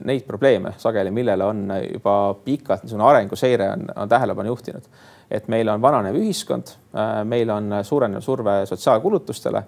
neid 0.04 0.26
probleeme 0.28 0.74
sageli, 0.78 1.10
millele 1.14 1.44
on 1.44 1.62
juba 1.86 2.16
pikalt 2.44 2.84
niisugune 2.84 3.08
arenguseire 3.08 3.70
on, 3.72 3.86
on 3.96 4.10
tähelepanu 4.12 4.52
juhtinud. 4.52 4.90
Et 5.32 5.48
meil 5.48 5.68
on 5.72 5.80
vananev 5.80 6.16
ühiskond, 6.20 6.74
äh, 6.92 7.22
meil 7.24 7.50
on 7.50 7.72
suurenev 7.86 8.20
surve 8.20 8.62
sotsiaalkulutustele 8.68 9.62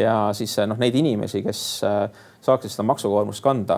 ja 0.00 0.14
siis 0.36 0.54
äh, 0.58 0.68
noh, 0.70 0.78
neid 0.80 0.96
inimesi, 0.96 1.42
kes 1.44 1.62
äh, 1.84 1.98
saaksid 2.40 2.72
seda 2.72 2.86
maksukoormust 2.88 3.44
kanda, 3.44 3.76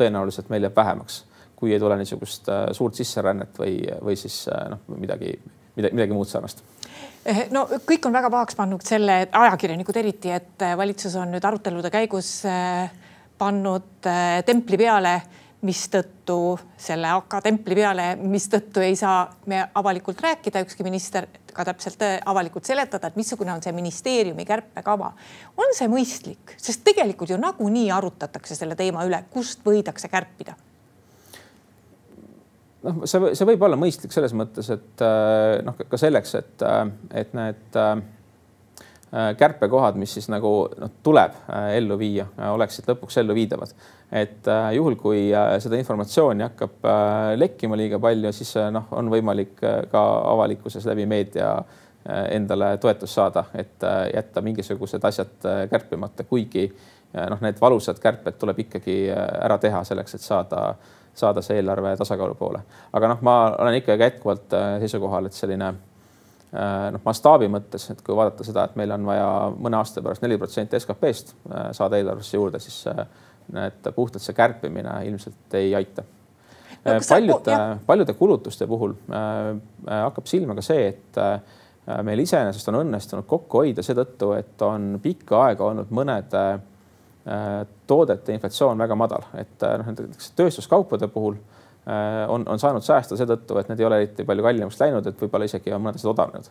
tõenäoliselt 0.00 0.48
meil 0.48 0.64
jääb 0.64 0.76
vähemaks, 0.78 1.18
kui 1.58 1.74
ei 1.74 1.80
tule 1.82 1.98
niisugust 2.00 2.48
suurt 2.72 2.96
sisserännet 2.96 3.58
või, 3.60 3.74
või 4.00 4.14
siis 4.16 4.46
noh, 4.48 4.80
midagi, 4.96 5.34
midagi, 5.76 5.98
midagi 5.98 6.16
muud 6.16 6.30
sarnast. 6.30 6.62
Eh, 7.28 7.42
no 7.52 7.66
kõik 7.68 8.08
on 8.08 8.16
väga 8.16 8.30
pahaks 8.32 8.56
pannud 8.56 8.86
selle, 8.88 9.18
ajakirjanikud 9.28 10.00
eriti, 10.00 10.32
et 10.32 10.64
valitsus 10.80 11.18
on 11.20 11.34
nüüd 11.34 11.44
arutelude 11.44 11.92
käigus 11.92 12.38
pannud 13.40 14.08
templi 14.46 14.76
peale 14.80 15.14
mistõttu 15.66 16.56
selle 16.80 17.10
AK 17.12 17.40
templi 17.44 17.76
peale, 17.76 18.14
mistõttu 18.16 18.80
ei 18.84 18.96
saa 18.96 19.26
me 19.50 19.60
avalikult 19.76 20.22
rääkida, 20.24 20.62
ükski 20.64 20.84
minister 20.86 21.26
ka 21.52 21.66
täpselt 21.68 22.00
äh, 22.06 22.16
avalikult 22.30 22.64
seletada, 22.68 23.10
et 23.10 23.18
missugune 23.20 23.52
on 23.52 23.62
see 23.62 23.74
ministeeriumi 23.76 24.46
kärpekava. 24.48 25.12
on 25.56 25.74
see 25.76 25.88
mõistlik, 25.90 26.54
sest 26.56 26.84
tegelikult 26.86 27.30
ju 27.30 27.38
nagunii 27.40 27.90
arutatakse 27.92 28.56
selle 28.56 28.76
teema 28.78 29.04
üle, 29.08 29.22
kust 29.30 29.64
võidakse 29.66 30.08
kärpida 30.08 30.56
noh, 32.86 33.02
see, 33.04 33.34
see 33.34 33.50
võib 33.52 33.66
olla 33.66 33.76
mõistlik 33.76 34.14
selles 34.16 34.32
mõttes, 34.32 34.70
et 34.72 35.04
äh, 35.04 35.58
noh, 35.66 35.76
ka 35.76 36.00
selleks, 36.00 36.34
et, 36.40 36.64
et 37.12 37.36
need 37.36 37.80
kärpekohad, 39.10 39.96
mis 39.98 40.12
siis 40.14 40.28
nagu 40.30 40.50
noh, 40.78 40.90
tuleb 41.02 41.34
ellu 41.74 41.96
viia, 41.98 42.28
oleksid 42.52 42.86
lõpuks 42.86 43.18
elluviidavad 43.18 43.72
et 44.12 44.48
äh, 44.48 44.72
juhul, 44.74 44.96
kui 44.98 45.28
äh, 45.34 45.54
seda 45.62 45.78
informatsiooni 45.78 46.44
hakkab 46.48 46.86
äh, 46.86 47.34
lekkima 47.38 47.78
liiga 47.78 48.00
palju, 48.02 48.32
siis 48.34 48.56
noh, 48.74 48.88
on 48.98 49.10
võimalik 49.12 49.60
ka 49.90 50.02
avalikkuses 50.32 50.86
läbi 50.90 51.06
meedia 51.10 51.54
endale 52.32 52.78
toetust 52.80 53.12
saada, 53.12 53.42
et 53.60 53.84
jätta 54.14 54.40
mingisugused 54.40 55.04
asjad 55.04 55.44
kärpimata, 55.68 56.24
kuigi 56.24 56.62
noh, 57.12 57.42
need 57.44 57.60
valusad 57.60 58.00
kärped 58.00 58.38
tuleb 58.40 58.62
ikkagi 58.64 58.94
ära 59.12 59.58
teha 59.60 59.82
selleks, 59.84 60.16
et 60.16 60.24
saada, 60.24 60.62
saada 61.12 61.44
see 61.44 61.58
eelarve 61.60 61.92
tasakaalu 62.00 62.38
poole. 62.40 62.62
aga 62.96 63.12
noh, 63.12 63.20
ma 63.20 63.34
olen 63.52 63.76
ikkagi 63.82 64.08
jätkuvalt 64.08 64.56
seisukohal, 64.80 65.28
et 65.28 65.36
selline 65.36 65.74
noh, 66.52 67.02
mastaabi 67.04 67.46
mõttes, 67.52 67.84
et 67.92 68.00
kui 68.02 68.16
vaadata 68.16 68.44
seda, 68.46 68.64
et 68.66 68.78
meil 68.80 68.90
on 68.96 69.04
vaja 69.06 69.26
mõne 69.54 69.78
aasta 69.78 70.02
pärast 70.02 70.24
neli 70.24 70.38
protsenti 70.38 70.80
SKP-st 70.80 71.34
saada 71.76 71.98
eelarvesse 72.00 72.34
juurde, 72.34 72.58
siis 72.62 72.80
et 73.58 73.90
puhtalt 73.94 74.22
see 74.22 74.34
kärpimine 74.36 74.92
ilmselt 75.08 75.54
ei 75.58 75.74
aita 75.74 76.04
no,. 76.84 76.98
paljude, 77.08 77.56
paljude 77.86 78.14
kulutuste 78.18 78.66
puhul 78.66 78.94
äh, 79.10 79.48
äh, 79.88 80.02
hakkab 80.04 80.26
silma 80.26 80.54
ka 80.54 80.64
see, 80.64 80.88
et 80.88 81.18
äh, 81.18 81.40
meil 82.06 82.22
iseenesest 82.22 82.68
on 82.70 82.80
õnnestunud 82.84 83.26
kokku 83.28 83.64
hoida 83.64 83.82
seetõttu, 83.84 84.32
et 84.38 84.62
on 84.62 84.92
pikka 85.02 85.44
aega 85.48 85.66
olnud 85.66 85.94
mõnede 85.94 86.44
äh, 86.54 87.62
toodete 87.90 88.36
inflatsioon 88.36 88.78
väga 88.78 88.98
madal, 88.98 89.26
et 89.40 89.66
äh, 89.66 89.78
noh, 89.80 89.90
näiteks 89.90 90.32
tööstuskaupade 90.38 91.10
puhul 91.12 91.38
äh, 91.38 91.59
on, 92.28 92.44
on 92.46 92.60
saanud 92.60 92.84
säästa 92.84 93.16
seetõttu, 93.16 93.56
et 93.58 93.70
need 93.70 93.80
ei 93.80 93.86
ole 93.88 94.02
eriti 94.02 94.24
palju 94.28 94.44
kallimaks 94.44 94.78
läinud, 94.80 95.06
et 95.08 95.22
võib-olla 95.22 95.46
isegi 95.48 95.72
on 95.72 95.82
mõned 95.82 95.96
asjad 95.98 96.12
odavnenud. 96.12 96.50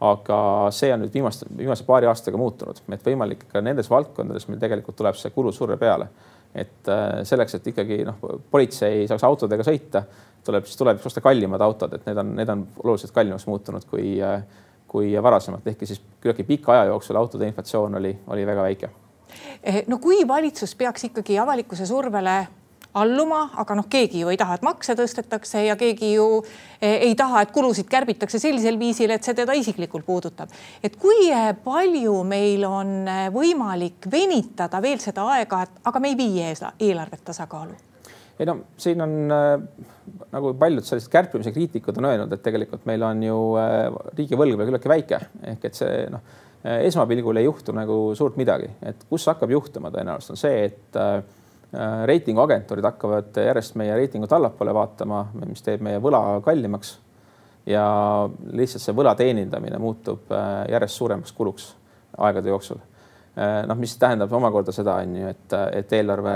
Aga 0.00 0.38
see 0.72 0.88
on 0.94 1.02
nüüd 1.04 1.12
viimaste, 1.12 1.46
viimase 1.58 1.84
paari 1.84 2.08
aastaga 2.08 2.38
muutunud, 2.40 2.78
et 2.88 3.04
võimalik 3.04 3.44
ka 3.52 3.60
nendes 3.60 3.90
valdkondades 3.92 4.48
meil 4.48 4.62
tegelikult 4.62 4.96
tuleb 4.96 5.18
see 5.20 5.32
kulusurve 5.34 5.76
peale. 5.80 6.08
Et 6.56 6.88
äh, 6.88 7.20
selleks, 7.28 7.58
et 7.58 7.68
ikkagi 7.70 8.00
noh, 8.08 8.16
politsei 8.50 9.04
saaks 9.10 9.26
autodega 9.28 9.66
sõita, 9.66 10.02
tuleb 10.44 10.64
siis 10.66 10.80
tulevikus 10.80 11.12
osta 11.12 11.22
kallimad 11.22 11.62
autod, 11.62 11.92
et 11.94 12.08
need 12.08 12.18
on, 12.22 12.32
need 12.38 12.50
on 12.50 12.64
oluliselt 12.82 13.12
kallimaks 13.14 13.44
muutunud 13.46 13.84
kui, 13.90 14.16
äh, 14.24 14.40
kui 14.90 15.12
varasemalt, 15.22 15.68
ehkki 15.68 15.86
siis 15.86 16.00
küllaltki 16.20 16.48
pika 16.48 16.74
aja 16.74 16.88
jooksul 16.90 17.20
autode 17.20 17.46
inflatsioon 17.52 18.00
oli, 18.00 18.14
oli 18.32 18.46
väga 18.48 18.64
väike. 18.66 18.90
Eh, 19.62 19.82
no 19.86 20.00
kui 20.02 20.24
valitsus 20.28 20.72
peaks 20.74 21.04
ikkagi 21.10 21.38
avalikkuse 21.38 21.86
survele 21.86 22.38
alluma, 22.98 23.44
aga 23.60 23.76
noh, 23.78 23.86
keegi 23.90 24.24
ju 24.24 24.30
ei 24.32 24.38
taha, 24.40 24.56
et 24.58 24.64
makse 24.66 24.96
tõstetakse 24.98 25.62
ja 25.66 25.76
keegi 25.78 26.14
ju 26.16 26.26
eh, 26.80 27.06
ei 27.06 27.14
taha, 27.18 27.44
et 27.44 27.52
kulusid 27.54 27.86
kärbitakse 27.90 28.40
sellisel 28.42 28.78
viisil, 28.80 29.12
et 29.14 29.26
see 29.26 29.36
teda 29.38 29.54
isiklikult 29.58 30.06
puudutab. 30.06 30.50
et 30.82 30.96
kui 30.98 31.30
eh, 31.30 31.52
palju 31.64 32.16
meil 32.26 32.66
on 32.66 32.96
eh, 33.06 33.28
võimalik 33.34 34.10
venitada 34.10 34.82
veel 34.82 34.98
seda 35.02 35.28
aega, 35.36 35.62
et 35.62 35.86
aga 35.86 36.02
me 36.02 36.10
ei 36.10 36.18
vii 36.18 36.44
eelarvet 36.50 37.24
tasakaalu? 37.30 37.78
ei 38.40 38.48
no 38.48 38.56
siin 38.80 39.00
on 39.04 39.16
nagu 39.30 40.54
paljud 40.58 40.84
sellised 40.86 41.10
kärpimise 41.12 41.52
kriitikud 41.52 41.98
on 42.00 42.10
öelnud, 42.10 42.32
et 42.32 42.42
tegelikult 42.42 42.86
meil 42.88 43.02
on 43.06 43.22
ju 43.22 43.40
riigivõlg 44.16 44.56
veel 44.56 44.70
küllaltki 44.70 44.90
väike 44.90 45.18
ehk 45.52 45.66
et 45.68 45.76
see 45.76 46.06
noh, 46.10 46.24
esmapilgul 46.60 47.38
ei 47.38 47.44
juhtu 47.44 47.74
nagu 47.76 47.98
suurt 48.16 48.38
midagi, 48.40 48.70
et 48.82 49.04
kus 49.12 49.28
hakkab 49.30 49.52
juhtuma 49.52 49.92
tõenäoliselt 49.92 50.34
on 50.34 50.40
see, 50.40 50.64
et 50.70 50.98
reitinguagentuurid 52.06 52.84
hakkavad 52.84 53.36
järjest 53.46 53.76
meie 53.78 53.94
reitingut 53.94 54.32
allapoole 54.32 54.74
vaatama, 54.74 55.24
mis 55.46 55.62
teeb 55.62 55.82
meie 55.86 56.00
võla 56.02 56.40
kallimaks. 56.44 56.98
ja 57.66 57.84
lihtsalt 58.56 58.82
see 58.82 58.94
võla 58.96 59.12
teenindamine 59.14 59.78
muutub 59.78 60.30
äh, 60.32 60.64
järjest 60.72 60.96
suuremaks 60.96 61.32
kuluks 61.36 61.66
aegade 62.18 62.48
jooksul. 62.48 62.78
Äh, 63.38 63.60
noh, 63.68 63.76
mis 63.78 63.92
tähendab 64.00 64.32
omakorda 64.32 64.72
seda, 64.72 64.96
on 65.04 65.14
ju, 65.16 65.28
et, 65.28 65.54
et 65.76 65.92
eelarve, 65.92 66.34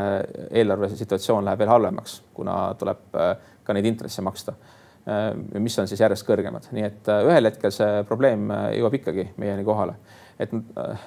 eelarve 0.51 0.90
situatsioon 0.92 1.44
läheb 1.49 1.64
veel 1.64 1.73
halvemaks, 1.73 2.20
kuna 2.35 2.59
tuleb 2.79 3.18
ka 3.64 3.77
neid 3.77 3.90
intresse 3.90 4.23
maksta 4.23 4.55
mis 5.61 5.75
on 5.77 5.88
siis 5.88 6.01
järjest 6.01 6.25
kõrgemad, 6.25 6.64
nii 6.73 6.85
et 6.87 7.09
ühel 7.12 7.44
hetkel 7.44 7.73
see 7.77 8.05
probleem 8.09 8.47
jõuab 8.73 8.94
ikkagi 8.97 9.27
meieni 9.37 9.64
kohale. 9.64 9.99
et 10.40 10.51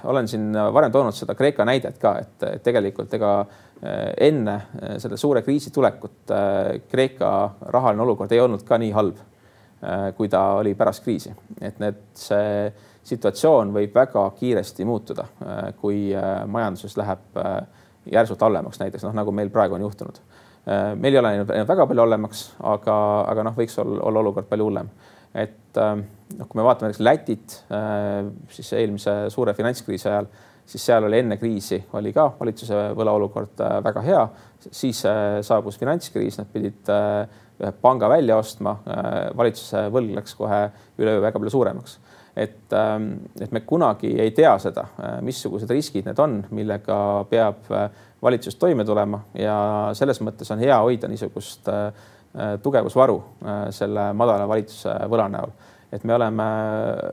olen 0.04 0.28
siin 0.30 0.52
varem 0.54 0.92
toonud 0.92 1.18
seda 1.18 1.34
Kreeka 1.36 1.66
näidet 1.66 1.98
ka, 1.98 2.12
et 2.22 2.62
tegelikult 2.62 3.14
ega 3.18 3.32
Äh, 3.42 3.67
enne 3.82 4.54
äh, 4.56 4.98
selle 4.98 5.18
suure 5.18 5.44
kriisi 5.46 5.72
tulekut 5.74 6.32
äh, 6.34 6.80
Kreeka 6.90 7.32
rahaline 7.74 8.02
olukord 8.02 8.32
ei 8.34 8.42
olnud 8.42 8.64
ka 8.66 8.80
nii 8.82 8.94
halb, 8.96 9.26
kui 10.18 10.26
ta 10.26 10.40
oli 10.58 10.72
pärast 10.74 11.04
kriisi, 11.06 11.30
et 11.62 11.76
need, 11.78 12.00
see 12.18 12.72
situatsioon 13.06 13.70
võib 13.76 13.94
väga 13.94 14.24
kiiresti 14.40 14.88
muutuda, 14.90 15.28
kui 15.78 16.00
majanduses 16.50 16.96
läheb 16.98 17.38
järsult 18.10 18.42
halvemaks, 18.42 18.80
näiteks 18.82 19.06
noh, 19.06 19.14
nagu 19.14 19.36
meil 19.38 19.52
praegu 19.54 19.78
on 19.78 19.86
juhtunud. 19.86 20.18
meil 20.98 21.14
ei 21.14 21.20
ole 21.20 21.28
läinud 21.28 21.54
väga 21.70 21.86
palju 21.92 22.04
halvemaks, 22.08 22.42
aga, 22.74 22.98
aga 23.36 23.46
noh, 23.46 23.56
võiks 23.60 23.78
olla, 23.84 24.02
olla 24.10 24.26
olukord 24.26 24.50
palju 24.50 24.66
hullem. 24.66 24.90
et 25.46 25.78
noh, 25.78 26.50
kui 26.50 26.58
me 26.58 26.66
vaatame 26.66 26.90
näiteks 26.90 27.06
Lätit, 27.06 27.60
siis 28.58 28.74
eelmise 28.82 29.18
suure 29.30 29.54
finantskriisi 29.54 30.10
ajal 30.10 30.34
siis 30.68 30.86
seal 30.86 31.04
oli 31.08 31.20
enne 31.20 31.38
kriisi 31.38 31.80
oli 31.94 32.12
ka 32.16 32.28
valitsuse 32.40 32.90
võlaolukord 32.98 33.64
äh, 33.64 33.78
väga 33.84 34.04
hea, 34.06 34.24
siis 34.68 35.04
äh, 35.08 35.40
saabus 35.46 35.80
finantskriis, 35.80 36.40
nad 36.42 36.50
pidid 36.54 36.92
äh, 36.92 37.22
ühe 37.58 37.72
panga 37.82 38.06
välja 38.12 38.36
ostma, 38.38 38.76
valitsuse 39.34 39.88
võlg 39.90 40.12
läks 40.20 40.36
kohe 40.38 40.60
üleöö 41.02 41.24
väga 41.24 41.40
palju 41.40 41.50
suuremaks. 41.50 41.96
et, 42.38 42.74
ähm, 42.78 43.08
et 43.42 43.52
me 43.52 43.64
kunagi 43.66 44.12
ei 44.22 44.30
tea 44.32 44.52
seda, 44.62 44.84
missugused 45.26 45.72
riskid 45.74 46.06
need 46.06 46.20
on, 46.22 46.36
millega 46.52 46.98
peab 47.32 47.66
valitsus 48.22 48.60
toime 48.62 48.86
tulema 48.86 49.24
ja 49.34 49.56
selles 49.98 50.22
mõttes 50.22 50.54
on 50.54 50.62
hea 50.62 50.78
hoida 50.78 51.10
niisugust 51.10 51.66
tugevusvaru 52.62 53.18
selle 53.74 54.12
madala 54.14 54.46
valitsuse 54.48 54.94
võla 55.10 55.26
näol 55.34 55.58
et 55.92 56.04
me 56.04 56.16
oleme 56.16 56.46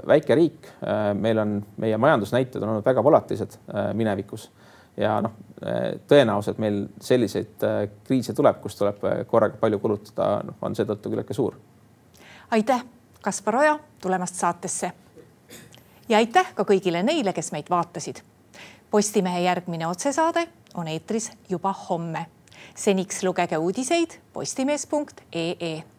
väike 0.06 0.34
riik, 0.34 0.68
meil 1.14 1.38
on, 1.38 1.58
meie 1.78 1.98
majandusnäitajad 2.00 2.62
on 2.64 2.72
olnud 2.74 2.86
väga 2.86 3.04
volatiilsed 3.04 3.54
äh, 3.54 3.92
minevikus 3.94 4.48
ja 4.96 5.20
noh, 5.22 5.32
äh, 5.62 5.94
tõenäoliselt 6.08 6.58
meil 6.62 6.84
selliseid 7.02 7.62
äh, 7.66 7.78
kriise 8.06 8.34
tuleb, 8.34 8.60
kus 8.62 8.76
tuleb 8.78 9.00
korraga 9.30 9.58
palju 9.60 9.78
kulutada, 9.82 10.28
noh, 10.46 10.58
on 10.62 10.76
seetõttu 10.76 11.10
küllaltki 11.10 11.34
suur. 11.34 11.56
aitäh, 12.50 12.84
Kaspar 13.22 13.56
Oja 13.56 13.78
tulemast 14.02 14.34
saatesse. 14.34 14.92
ja 16.08 16.18
aitäh 16.18 16.54
ka 16.54 16.62
kõigile 16.62 17.02
neile, 17.02 17.32
kes 17.32 17.52
meid 17.52 17.70
vaatasid. 17.70 18.22
Postimehe 18.90 19.40
järgmine 19.40 19.86
otsesaade 19.86 20.46
on 20.74 20.88
eetris 20.88 21.32
juba 21.48 21.74
homme. 21.88 22.26
seniks 22.74 23.22
lugege 23.22 23.58
uudiseid 23.58 24.20
postimees.ee 24.32 25.93